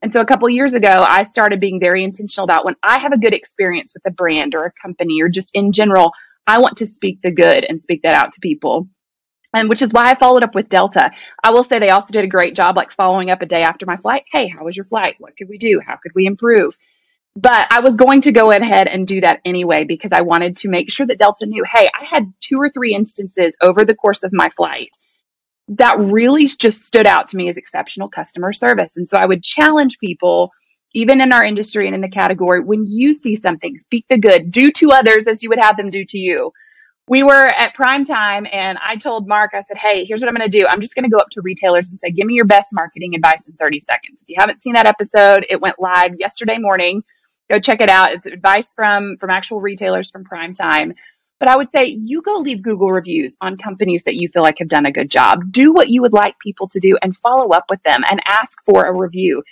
And 0.01 0.13
so 0.13 0.21
a 0.21 0.25
couple 0.25 0.49
years 0.49 0.73
ago, 0.73 0.87
I 0.89 1.23
started 1.23 1.59
being 1.59 1.79
very 1.79 2.03
intentional 2.03 2.45
about 2.45 2.63
when 2.63 2.75
I 2.81 2.99
have 2.99 3.11
a 3.11 3.17
good 3.17 3.33
experience 3.33 3.93
with 3.93 4.03
a 4.05 4.11
brand 4.11 4.55
or 4.55 4.65
a 4.65 4.71
company 4.81 5.21
or 5.21 5.27
just 5.27 5.51
in 5.53 5.73
general, 5.73 6.13
I 6.47 6.59
want 6.59 6.77
to 6.77 6.87
speak 6.87 7.21
the 7.21 7.31
good 7.31 7.65
and 7.65 7.81
speak 7.81 8.03
that 8.03 8.15
out 8.15 8.33
to 8.33 8.39
people. 8.39 8.87
And 9.53 9.67
which 9.67 9.81
is 9.81 9.91
why 9.91 10.09
I 10.09 10.15
followed 10.15 10.43
up 10.43 10.53
with 10.53 10.69
Delta. 10.69 11.11
I 11.43 11.49
will 11.51 11.63
say 11.63 11.79
they 11.79 11.89
also 11.89 12.13
did 12.13 12.23
a 12.23 12.27
great 12.27 12.55
job, 12.55 12.77
like 12.77 12.91
following 12.91 13.31
up 13.31 13.41
a 13.41 13.47
day 13.47 13.63
after 13.63 13.85
my 13.85 13.97
flight. 13.97 14.23
Hey, 14.31 14.47
how 14.47 14.63
was 14.63 14.77
your 14.77 14.85
flight? 14.85 15.15
What 15.17 15.35
could 15.35 15.49
we 15.49 15.57
do? 15.57 15.81
How 15.85 15.97
could 16.01 16.11
we 16.13 16.27
improve? 16.27 16.77
But 17.35 17.67
I 17.71 17.79
was 17.81 17.95
going 17.95 18.21
to 18.21 18.31
go 18.31 18.51
ahead 18.51 18.87
and 18.87 19.07
do 19.07 19.21
that 19.21 19.39
anyway 19.45 19.85
because 19.85 20.11
I 20.11 20.21
wanted 20.21 20.57
to 20.57 20.69
make 20.69 20.91
sure 20.91 21.05
that 21.05 21.19
Delta 21.19 21.45
knew 21.45 21.63
hey, 21.63 21.89
I 21.93 22.03
had 22.03 22.33
two 22.41 22.57
or 22.57 22.69
three 22.69 22.93
instances 22.93 23.53
over 23.61 23.85
the 23.85 23.95
course 23.95 24.23
of 24.23 24.33
my 24.33 24.49
flight 24.49 24.89
that 25.69 25.99
really 25.99 26.47
just 26.47 26.83
stood 26.83 27.05
out 27.05 27.29
to 27.29 27.37
me 27.37 27.49
as 27.49 27.57
exceptional 27.57 28.09
customer 28.09 28.51
service. 28.51 28.93
And 28.95 29.07
so 29.07 29.17
I 29.17 29.25
would 29.25 29.43
challenge 29.43 29.99
people, 29.99 30.51
even 30.93 31.21
in 31.21 31.31
our 31.31 31.43
industry 31.43 31.85
and 31.85 31.93
in 31.93 32.01
the 32.01 32.09
category, 32.09 32.61
when 32.61 32.85
you 32.87 33.13
see 33.13 33.35
something, 33.35 33.77
speak 33.77 34.05
the 34.09 34.17
good, 34.17 34.51
do 34.51 34.71
to 34.71 34.91
others 34.91 35.27
as 35.27 35.43
you 35.43 35.49
would 35.49 35.59
have 35.59 35.77
them 35.77 35.91
do 35.91 36.03
to 36.05 36.17
you. 36.17 36.51
We 37.07 37.23
were 37.23 37.47
at 37.47 37.73
prime 37.73 38.05
time 38.05 38.47
and 38.51 38.77
I 38.83 38.95
told 38.95 39.27
Mark, 39.27 39.51
I 39.53 39.61
said, 39.61 39.77
Hey, 39.77 40.05
here's 40.05 40.21
what 40.21 40.27
I'm 40.27 40.35
going 40.35 40.49
to 40.49 40.59
do. 40.59 40.67
I'm 40.67 40.81
just 40.81 40.95
going 40.95 41.03
to 41.03 41.09
go 41.09 41.17
up 41.17 41.29
to 41.31 41.41
retailers 41.41 41.89
and 41.89 41.99
say, 41.99 42.11
Give 42.11 42.25
me 42.25 42.33
your 42.33 42.45
best 42.45 42.69
marketing 42.71 43.15
advice 43.15 43.47
in 43.47 43.53
30 43.53 43.79
seconds. 43.81 44.17
If 44.21 44.29
you 44.29 44.35
haven't 44.37 44.61
seen 44.61 44.73
that 44.73 44.85
episode, 44.85 45.45
it 45.49 45.61
went 45.61 45.79
live 45.79 46.15
yesterday 46.19 46.57
morning 46.57 47.03
go 47.49 47.59
check 47.59 47.81
it 47.81 47.89
out. 47.89 48.11
It's 48.11 48.25
advice 48.25 48.73
from 48.73 49.17
from 49.17 49.29
actual 49.29 49.61
retailers 49.61 50.09
from 50.09 50.23
prime 50.23 50.53
time. 50.53 50.93
But 51.39 51.49
I 51.49 51.55
would 51.55 51.69
say 51.69 51.85
you 51.85 52.21
go 52.21 52.35
leave 52.35 52.61
Google 52.61 52.91
reviews 52.91 53.33
on 53.39 53.57
companies 53.57 54.03
that 54.03 54.15
you 54.15 54.27
feel 54.27 54.43
like 54.43 54.59
have 54.59 54.67
done 54.67 54.85
a 54.85 54.91
good 54.91 55.09
job. 55.09 55.51
Do 55.51 55.71
what 55.71 55.87
you 55.87 56.01
would 56.01 56.11
like 56.11 56.37
people 56.39 56.67
to 56.69 56.79
do 56.79 56.97
and 57.01 57.15
follow 57.15 57.49
up 57.49 57.65
with 57.69 57.81
them 57.83 58.03
and 58.09 58.21
ask 58.25 58.57
for 58.65 58.83
a 58.83 58.93
review. 58.93 59.43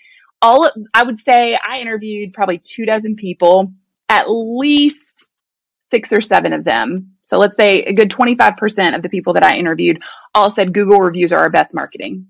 All 0.42 0.70
I 0.94 1.04
would 1.04 1.18
say 1.18 1.58
I 1.62 1.80
interviewed 1.80 2.34
probably 2.34 2.60
two 2.60 2.86
dozen 2.86 3.16
people, 3.16 3.72
at 4.10 4.30
least 4.30 5.30
six 5.90 6.12
or 6.12 6.22
seven 6.22 6.52
of 6.54 6.66
them. 6.66 7.14
So 7.24 7.38
let's 7.38 7.56
say 7.56 7.84
a 7.84 7.94
good 7.94 8.10
25% 8.10 8.96
of 8.96 9.02
the 9.02 9.10
people 9.10 9.34
that 9.34 9.44
I 9.44 9.58
interviewed 9.58 10.02
all 10.36 10.50
said 10.50 10.74
Google 10.74 11.00
reviews 11.00 11.32
are 11.32 11.40
our 11.40 11.50
best 11.50 11.74
marketing. 11.74 12.28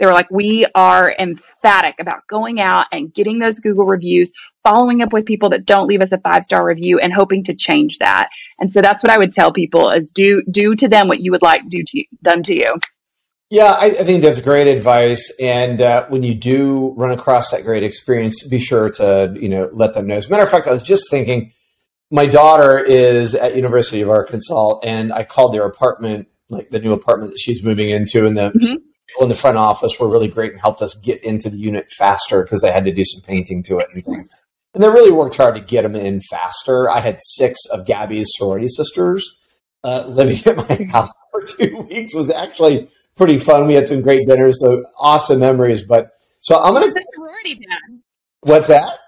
They 0.00 0.06
were 0.06 0.12
like, 0.12 0.30
we 0.30 0.66
are 0.74 1.14
emphatic 1.18 1.96
about 2.00 2.26
going 2.26 2.58
out 2.58 2.86
and 2.90 3.12
getting 3.12 3.38
those 3.38 3.58
Google 3.58 3.84
reviews, 3.84 4.32
following 4.64 5.02
up 5.02 5.12
with 5.12 5.26
people 5.26 5.50
that 5.50 5.66
don't 5.66 5.86
leave 5.86 6.00
us 6.00 6.10
a 6.10 6.18
five 6.18 6.42
star 6.42 6.66
review 6.66 6.98
and 6.98 7.12
hoping 7.12 7.44
to 7.44 7.54
change 7.54 7.98
that. 7.98 8.30
And 8.58 8.72
so 8.72 8.80
that's 8.80 9.02
what 9.02 9.12
I 9.12 9.18
would 9.18 9.30
tell 9.30 9.52
people 9.52 9.90
is 9.90 10.10
do, 10.10 10.42
do 10.50 10.74
to 10.74 10.88
them 10.88 11.06
what 11.06 11.20
you 11.20 11.30
would 11.32 11.42
like 11.42 11.68
do 11.68 11.82
to 11.86 11.98
you, 11.98 12.04
done 12.22 12.42
to 12.44 12.54
you. 12.54 12.76
Yeah, 13.50 13.76
I, 13.78 13.86
I 13.86 14.04
think 14.04 14.22
that's 14.22 14.40
great 14.40 14.68
advice. 14.68 15.30
And 15.38 15.82
uh, 15.82 16.06
when 16.06 16.22
you 16.22 16.34
do 16.34 16.94
run 16.96 17.10
across 17.10 17.50
that 17.50 17.64
great 17.64 17.82
experience, 17.82 18.46
be 18.46 18.58
sure 18.58 18.90
to, 18.92 19.36
you 19.38 19.50
know, 19.50 19.68
let 19.72 19.92
them 19.92 20.06
know. 20.06 20.14
As 20.14 20.28
a 20.28 20.30
matter 20.30 20.44
of 20.44 20.50
fact, 20.50 20.66
I 20.66 20.72
was 20.72 20.82
just 20.82 21.10
thinking, 21.10 21.52
my 22.10 22.26
daughter 22.26 22.78
is 22.78 23.34
at 23.34 23.54
University 23.54 24.00
of 24.00 24.08
Arkansas 24.08 24.78
and 24.82 25.12
I 25.12 25.24
called 25.24 25.52
their 25.52 25.66
apartment, 25.66 26.28
like 26.48 26.70
the 26.70 26.80
new 26.80 26.92
apartment 26.92 27.32
that 27.32 27.38
she's 27.38 27.62
moving 27.62 27.90
into 27.90 28.26
and 28.26 28.36
the 28.36 28.50
mm-hmm 28.50 28.74
in 29.20 29.28
the 29.28 29.34
front 29.34 29.58
office 29.58 29.98
were 29.98 30.08
really 30.08 30.28
great 30.28 30.52
and 30.52 30.60
helped 30.60 30.82
us 30.82 30.94
get 30.94 31.22
into 31.24 31.50
the 31.50 31.58
unit 31.58 31.90
faster 31.90 32.42
because 32.42 32.60
they 32.60 32.72
had 32.72 32.84
to 32.84 32.92
do 32.92 33.04
some 33.04 33.22
painting 33.22 33.62
to 33.64 33.78
it 33.78 33.88
and 33.92 34.04
things. 34.04 34.28
And 34.72 34.82
they 34.82 34.88
really 34.88 35.10
worked 35.10 35.36
hard 35.36 35.56
to 35.56 35.60
get 35.60 35.82
them 35.82 35.96
in 35.96 36.20
faster. 36.20 36.88
I 36.88 37.00
had 37.00 37.18
six 37.20 37.58
of 37.72 37.86
Gabby's 37.86 38.30
sorority 38.36 38.68
sisters 38.68 39.38
uh, 39.84 40.04
living 40.08 40.38
at 40.46 40.56
my 40.56 40.84
house 40.90 41.12
for 41.30 41.42
two 41.42 41.86
weeks. 41.88 42.14
It 42.14 42.18
was 42.18 42.30
actually 42.30 42.88
pretty 43.16 43.38
fun. 43.38 43.66
We 43.66 43.74
had 43.74 43.88
some 43.88 44.00
great 44.00 44.26
dinners, 44.26 44.60
so 44.60 44.84
awesome 44.98 45.40
memories. 45.40 45.82
But 45.82 46.10
so 46.40 46.60
I'm 46.60 46.74
gonna 46.74 46.92
the 46.92 47.04
sorority 47.14 47.54
dad. 47.56 48.00
What's 48.40 48.68
that? 48.68 48.98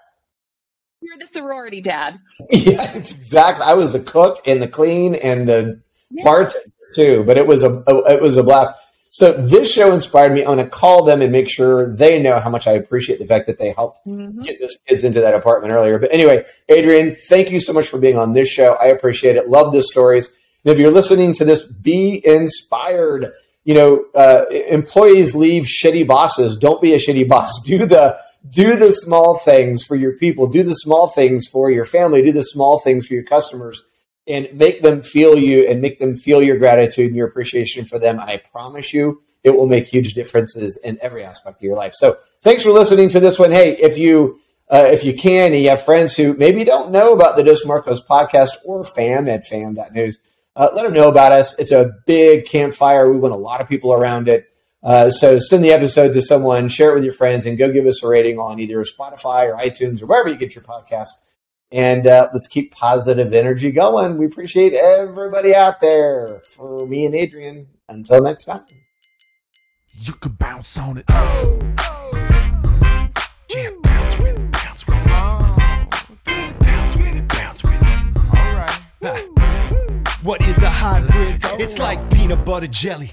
You're 1.00 1.18
the 1.18 1.26
sorority 1.26 1.80
dad. 1.80 2.18
Yeah, 2.50 2.94
exactly. 2.96 3.64
I 3.64 3.74
was 3.74 3.92
the 3.92 4.00
cook 4.00 4.40
and 4.46 4.62
the 4.62 4.68
clean 4.68 5.14
and 5.16 5.48
the 5.48 5.82
yeah. 6.10 6.24
bartender 6.24 6.60
too. 6.94 7.24
But 7.24 7.38
it 7.38 7.46
was 7.46 7.62
a, 7.62 7.82
a 7.86 8.14
it 8.14 8.22
was 8.22 8.36
a 8.36 8.42
blast. 8.42 8.74
So 9.12 9.30
this 9.30 9.70
show 9.70 9.92
inspired 9.92 10.32
me. 10.32 10.40
I'm 10.40 10.46
going 10.46 10.58
to 10.58 10.68
call 10.68 11.04
them 11.04 11.20
and 11.20 11.30
make 11.30 11.50
sure 11.50 11.94
they 11.94 12.22
know 12.22 12.40
how 12.40 12.48
much 12.48 12.66
I 12.66 12.72
appreciate 12.72 13.18
the 13.18 13.26
fact 13.26 13.46
that 13.46 13.58
they 13.58 13.72
helped 13.72 14.00
mm-hmm. 14.06 14.40
get 14.40 14.58
those 14.58 14.78
kids 14.88 15.04
into 15.04 15.20
that 15.20 15.34
apartment 15.34 15.70
earlier. 15.70 15.98
But 15.98 16.14
anyway, 16.14 16.46
Adrian, 16.70 17.14
thank 17.28 17.50
you 17.50 17.60
so 17.60 17.74
much 17.74 17.88
for 17.88 17.98
being 17.98 18.16
on 18.16 18.32
this 18.32 18.48
show. 18.48 18.72
I 18.80 18.86
appreciate 18.86 19.36
it. 19.36 19.50
Love 19.50 19.74
the 19.74 19.82
stories. 19.82 20.34
And 20.64 20.72
if 20.72 20.78
you're 20.78 20.90
listening 20.90 21.34
to 21.34 21.44
this, 21.44 21.62
be 21.62 22.22
inspired. 22.24 23.34
You 23.64 23.74
know, 23.74 24.06
uh, 24.14 24.46
employees 24.48 25.34
leave 25.34 25.64
shitty 25.64 26.06
bosses. 26.06 26.56
Don't 26.56 26.80
be 26.80 26.94
a 26.94 26.98
shitty 26.98 27.28
boss. 27.28 27.62
Do 27.66 27.84
the 27.84 28.18
do 28.50 28.74
the 28.74 28.90
small 28.90 29.38
things 29.38 29.84
for 29.84 29.94
your 29.94 30.14
people. 30.14 30.48
Do 30.48 30.64
the 30.64 30.74
small 30.74 31.06
things 31.06 31.46
for 31.46 31.70
your 31.70 31.84
family. 31.84 32.22
Do 32.22 32.32
the 32.32 32.42
small 32.42 32.80
things 32.80 33.06
for 33.06 33.14
your 33.14 33.22
customers 33.22 33.86
and 34.26 34.48
make 34.54 34.82
them 34.82 35.02
feel 35.02 35.36
you 35.36 35.66
and 35.68 35.80
make 35.80 35.98
them 35.98 36.14
feel 36.16 36.42
your 36.42 36.56
gratitude 36.56 37.08
and 37.08 37.16
your 37.16 37.26
appreciation 37.26 37.84
for 37.84 37.98
them. 37.98 38.18
And 38.18 38.30
I 38.30 38.36
promise 38.36 38.92
you, 38.92 39.22
it 39.42 39.50
will 39.50 39.66
make 39.66 39.88
huge 39.88 40.14
differences 40.14 40.76
in 40.78 40.98
every 41.02 41.24
aspect 41.24 41.56
of 41.58 41.62
your 41.62 41.76
life. 41.76 41.94
So 41.94 42.18
thanks 42.42 42.62
for 42.62 42.70
listening 42.70 43.08
to 43.10 43.20
this 43.20 43.38
one. 43.38 43.50
Hey, 43.50 43.72
if 43.72 43.98
you 43.98 44.38
uh, 44.70 44.88
if 44.90 45.04
you 45.04 45.12
can, 45.12 45.52
and 45.52 45.62
you 45.62 45.68
have 45.68 45.84
friends 45.84 46.16
who 46.16 46.32
maybe 46.34 46.64
don't 46.64 46.90
know 46.90 47.12
about 47.12 47.36
the 47.36 47.44
Dos 47.44 47.66
Marcos 47.66 48.02
podcast 48.02 48.52
or 48.64 48.84
fam 48.84 49.28
at 49.28 49.46
fam.news, 49.46 50.18
uh, 50.56 50.70
let 50.72 50.84
them 50.84 50.94
know 50.94 51.08
about 51.08 51.32
us. 51.32 51.58
It's 51.58 51.72
a 51.72 51.92
big 52.06 52.46
campfire. 52.46 53.10
We 53.10 53.18
want 53.18 53.34
a 53.34 53.38
lot 53.38 53.60
of 53.60 53.68
people 53.68 53.92
around 53.92 54.28
it. 54.28 54.48
Uh, 54.82 55.10
so 55.10 55.38
send 55.38 55.62
the 55.62 55.72
episode 55.72 56.12
to 56.14 56.22
someone, 56.22 56.68
share 56.68 56.90
it 56.90 56.94
with 56.94 57.04
your 57.04 57.12
friends, 57.12 57.44
and 57.44 57.58
go 57.58 57.70
give 57.70 57.86
us 57.86 58.02
a 58.02 58.08
rating 58.08 58.38
on 58.38 58.58
either 58.58 58.82
Spotify 58.84 59.52
or 59.52 59.56
iTunes 59.56 60.02
or 60.02 60.06
wherever 60.06 60.28
you 60.28 60.36
get 60.36 60.54
your 60.54 60.64
podcast 60.64 61.10
and 61.72 62.06
uh, 62.06 62.28
let's 62.32 62.46
keep 62.46 62.72
positive 62.72 63.32
energy 63.32 63.72
going. 63.72 64.18
We 64.18 64.26
appreciate 64.26 64.74
everybody 64.74 65.54
out 65.54 65.80
there. 65.80 66.28
For 66.56 66.86
me 66.86 67.06
and 67.06 67.14
Adrian, 67.14 67.66
until 67.88 68.22
next 68.22 68.44
time. 68.44 68.64
You 70.00 70.12
can 70.14 70.32
bounce 70.32 70.78
on 70.78 70.98
it. 70.98 71.04
Oh, 71.08 71.74
oh. 71.78 73.08
Jam, 73.48 73.80
bounce 73.82 74.16
with 74.18 74.38
it, 74.38 74.52
bounce 74.52 74.86
with 74.86 74.96
it. 74.96 75.02
Oh. 75.06 75.88
Bounce 76.60 76.96
with 76.96 77.14
it, 77.14 77.28
bounce 77.28 77.62
with 77.62 77.74
it. 77.74 78.16
All 78.34 78.56
right. 78.56 78.82
What 80.22 80.40
is 80.42 80.62
a 80.62 80.70
hybrid? 80.70 81.40
It's 81.60 81.78
like 81.78 81.98
peanut 82.10 82.44
butter 82.44 82.66
jelly, 82.66 83.12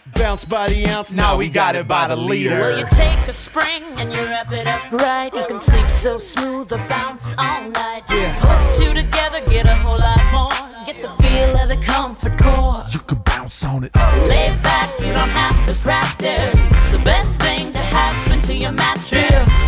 Bounce 0.15 0.45
by 0.45 0.69
the 0.69 0.85
ounce, 0.87 1.13
now 1.13 1.37
we 1.37 1.49
got 1.49 1.75
it 1.75 1.87
by 1.87 2.07
the 2.07 2.15
liter. 2.15 2.51
Well, 2.51 2.79
you 2.79 2.85
take 2.91 3.27
a 3.27 3.33
spring 3.33 3.83
and 3.97 4.11
you 4.11 4.19
wrap 4.19 4.51
it 4.51 4.67
up 4.67 4.91
right. 4.91 5.33
You 5.33 5.45
can 5.45 5.59
sleep 5.59 5.89
so 5.89 6.19
smooth 6.19 6.71
or 6.71 6.77
bounce 6.87 7.33
all 7.37 7.69
night. 7.69 8.03
Yeah. 8.09 8.37
Put 8.39 8.75
two 8.77 8.93
together, 8.93 9.41
get 9.49 9.65
a 9.65 9.75
whole 9.75 9.97
lot 9.97 10.21
more. 10.31 10.85
Get 10.85 11.01
the 11.01 11.09
feel 11.23 11.55
of 11.57 11.69
the 11.69 11.77
comfort 11.77 12.37
core. 12.39 12.83
You 12.91 12.99
can 12.99 13.19
bounce 13.19 13.63
on 13.65 13.83
it. 13.83 13.95
Lay 13.95 14.57
back, 14.63 14.89
you 14.99 15.13
don't 15.13 15.29
have 15.29 15.65
to 15.65 15.73
practice. 15.81 16.59
It's 16.71 16.89
the 16.89 16.99
best 16.99 17.39
thing 17.41 17.71
to 17.71 17.79
happen 17.79 18.41
to 18.41 18.55
your 18.55 18.71
mattress. 18.71 19.11
Get 19.11 19.60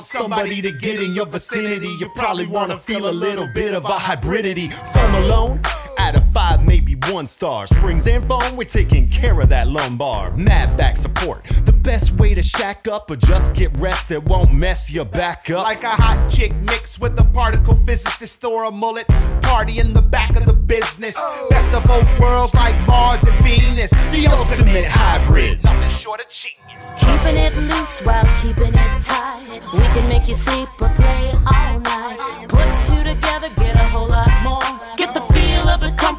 Somebody 0.00 0.62
to 0.62 0.72
get 0.72 1.02
in 1.02 1.14
your 1.14 1.26
vicinity, 1.26 1.88
you 1.98 2.08
probably 2.16 2.46
want 2.46 2.70
to 2.70 2.78
feel 2.78 3.08
a 3.08 3.12
little 3.12 3.48
bit 3.54 3.74
of 3.74 3.84
a 3.84 3.88
hybridity. 3.88 4.72
Foam 4.92 5.14
alone, 5.14 5.62
out 6.00 6.16
of 6.16 6.26
five, 6.32 6.66
maybe 6.66 6.96
one 7.10 7.26
star. 7.26 7.66
Springs 7.66 8.06
and 8.06 8.24
foam, 8.26 8.56
we're 8.56 8.64
taking 8.64 9.08
care 9.10 9.38
of 9.38 9.50
that 9.50 9.68
lumbar. 9.68 10.34
Mad 10.36 10.76
back 10.76 10.96
support, 10.96 11.44
the 11.66 11.72
best 11.72 12.12
way 12.12 12.34
to 12.34 12.42
shack 12.42 12.88
up 12.88 13.10
or 13.10 13.16
just 13.16 13.52
get 13.54 13.70
rest 13.78 14.08
that 14.08 14.22
won't 14.24 14.52
mess 14.52 14.90
your 14.90 15.04
back 15.04 15.50
up. 15.50 15.64
Like 15.64 15.84
a 15.84 15.90
hot 15.90 16.30
chick 16.30 16.54
mixed 16.72 17.00
with 17.00 17.20
a 17.20 17.24
particle 17.34 17.76
physicist 17.86 18.42
or 18.44 18.64
a 18.64 18.70
mullet. 18.70 19.06
Party 19.42 19.78
in 19.78 19.92
the 19.92 20.02
back 20.02 20.36
of 20.36 20.46
the 20.46 20.54
business. 20.54 21.16
Best 21.50 21.70
of 21.72 21.84
both 21.84 22.08
worlds 22.18 22.54
like 22.54 22.74
Mars 22.86 23.22
and 23.24 23.44
Venus. 23.44 23.90
The 23.90 24.26
ultimate 24.30 24.86
hybrid. 24.86 25.62
Nothing 25.62 25.90
short 25.90 26.20
of 26.20 26.30
genius. 26.30 26.58
Keeping 26.98 27.36
it 27.36 27.54
loose 27.56 27.98
while 28.00 28.24
keeping 28.40 28.72
it 28.72 29.02
tight. 29.02 29.60
We 29.74 29.84
can 29.94 30.08
make 30.08 30.26
you 30.28 30.34
sleep 30.34 30.68
or 30.80 30.88
play 30.94 31.32
all 31.46 31.80
night. 31.80 32.48
Put 32.48 32.79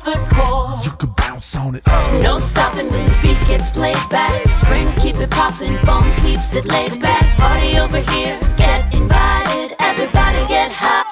comfort 0.02 0.36
core. 0.36 0.80
You 0.84 0.92
can 0.92 1.10
bounce 1.18 1.56
on 1.56 1.76
it. 1.76 1.86
No 2.22 2.40
stopping 2.40 2.92
when 2.92 3.06
the 3.06 3.20
beat 3.22 3.48
gets 3.48 3.70
played 3.70 3.96
back. 4.10 4.48
Springs 4.48 4.98
keep 5.00 5.16
it 5.18 5.30
popping, 5.30 5.78
foam 5.80 6.14
keeps 6.18 6.56
it 6.56 6.66
laid 6.66 7.02
back. 7.02 7.24
Party 7.38 7.78
over 7.78 8.00
here, 8.00 8.40
get 8.58 8.94
invited. 8.94 9.76
Everybody 9.80 10.48
get 10.48 10.72
hybrid. 10.72 11.12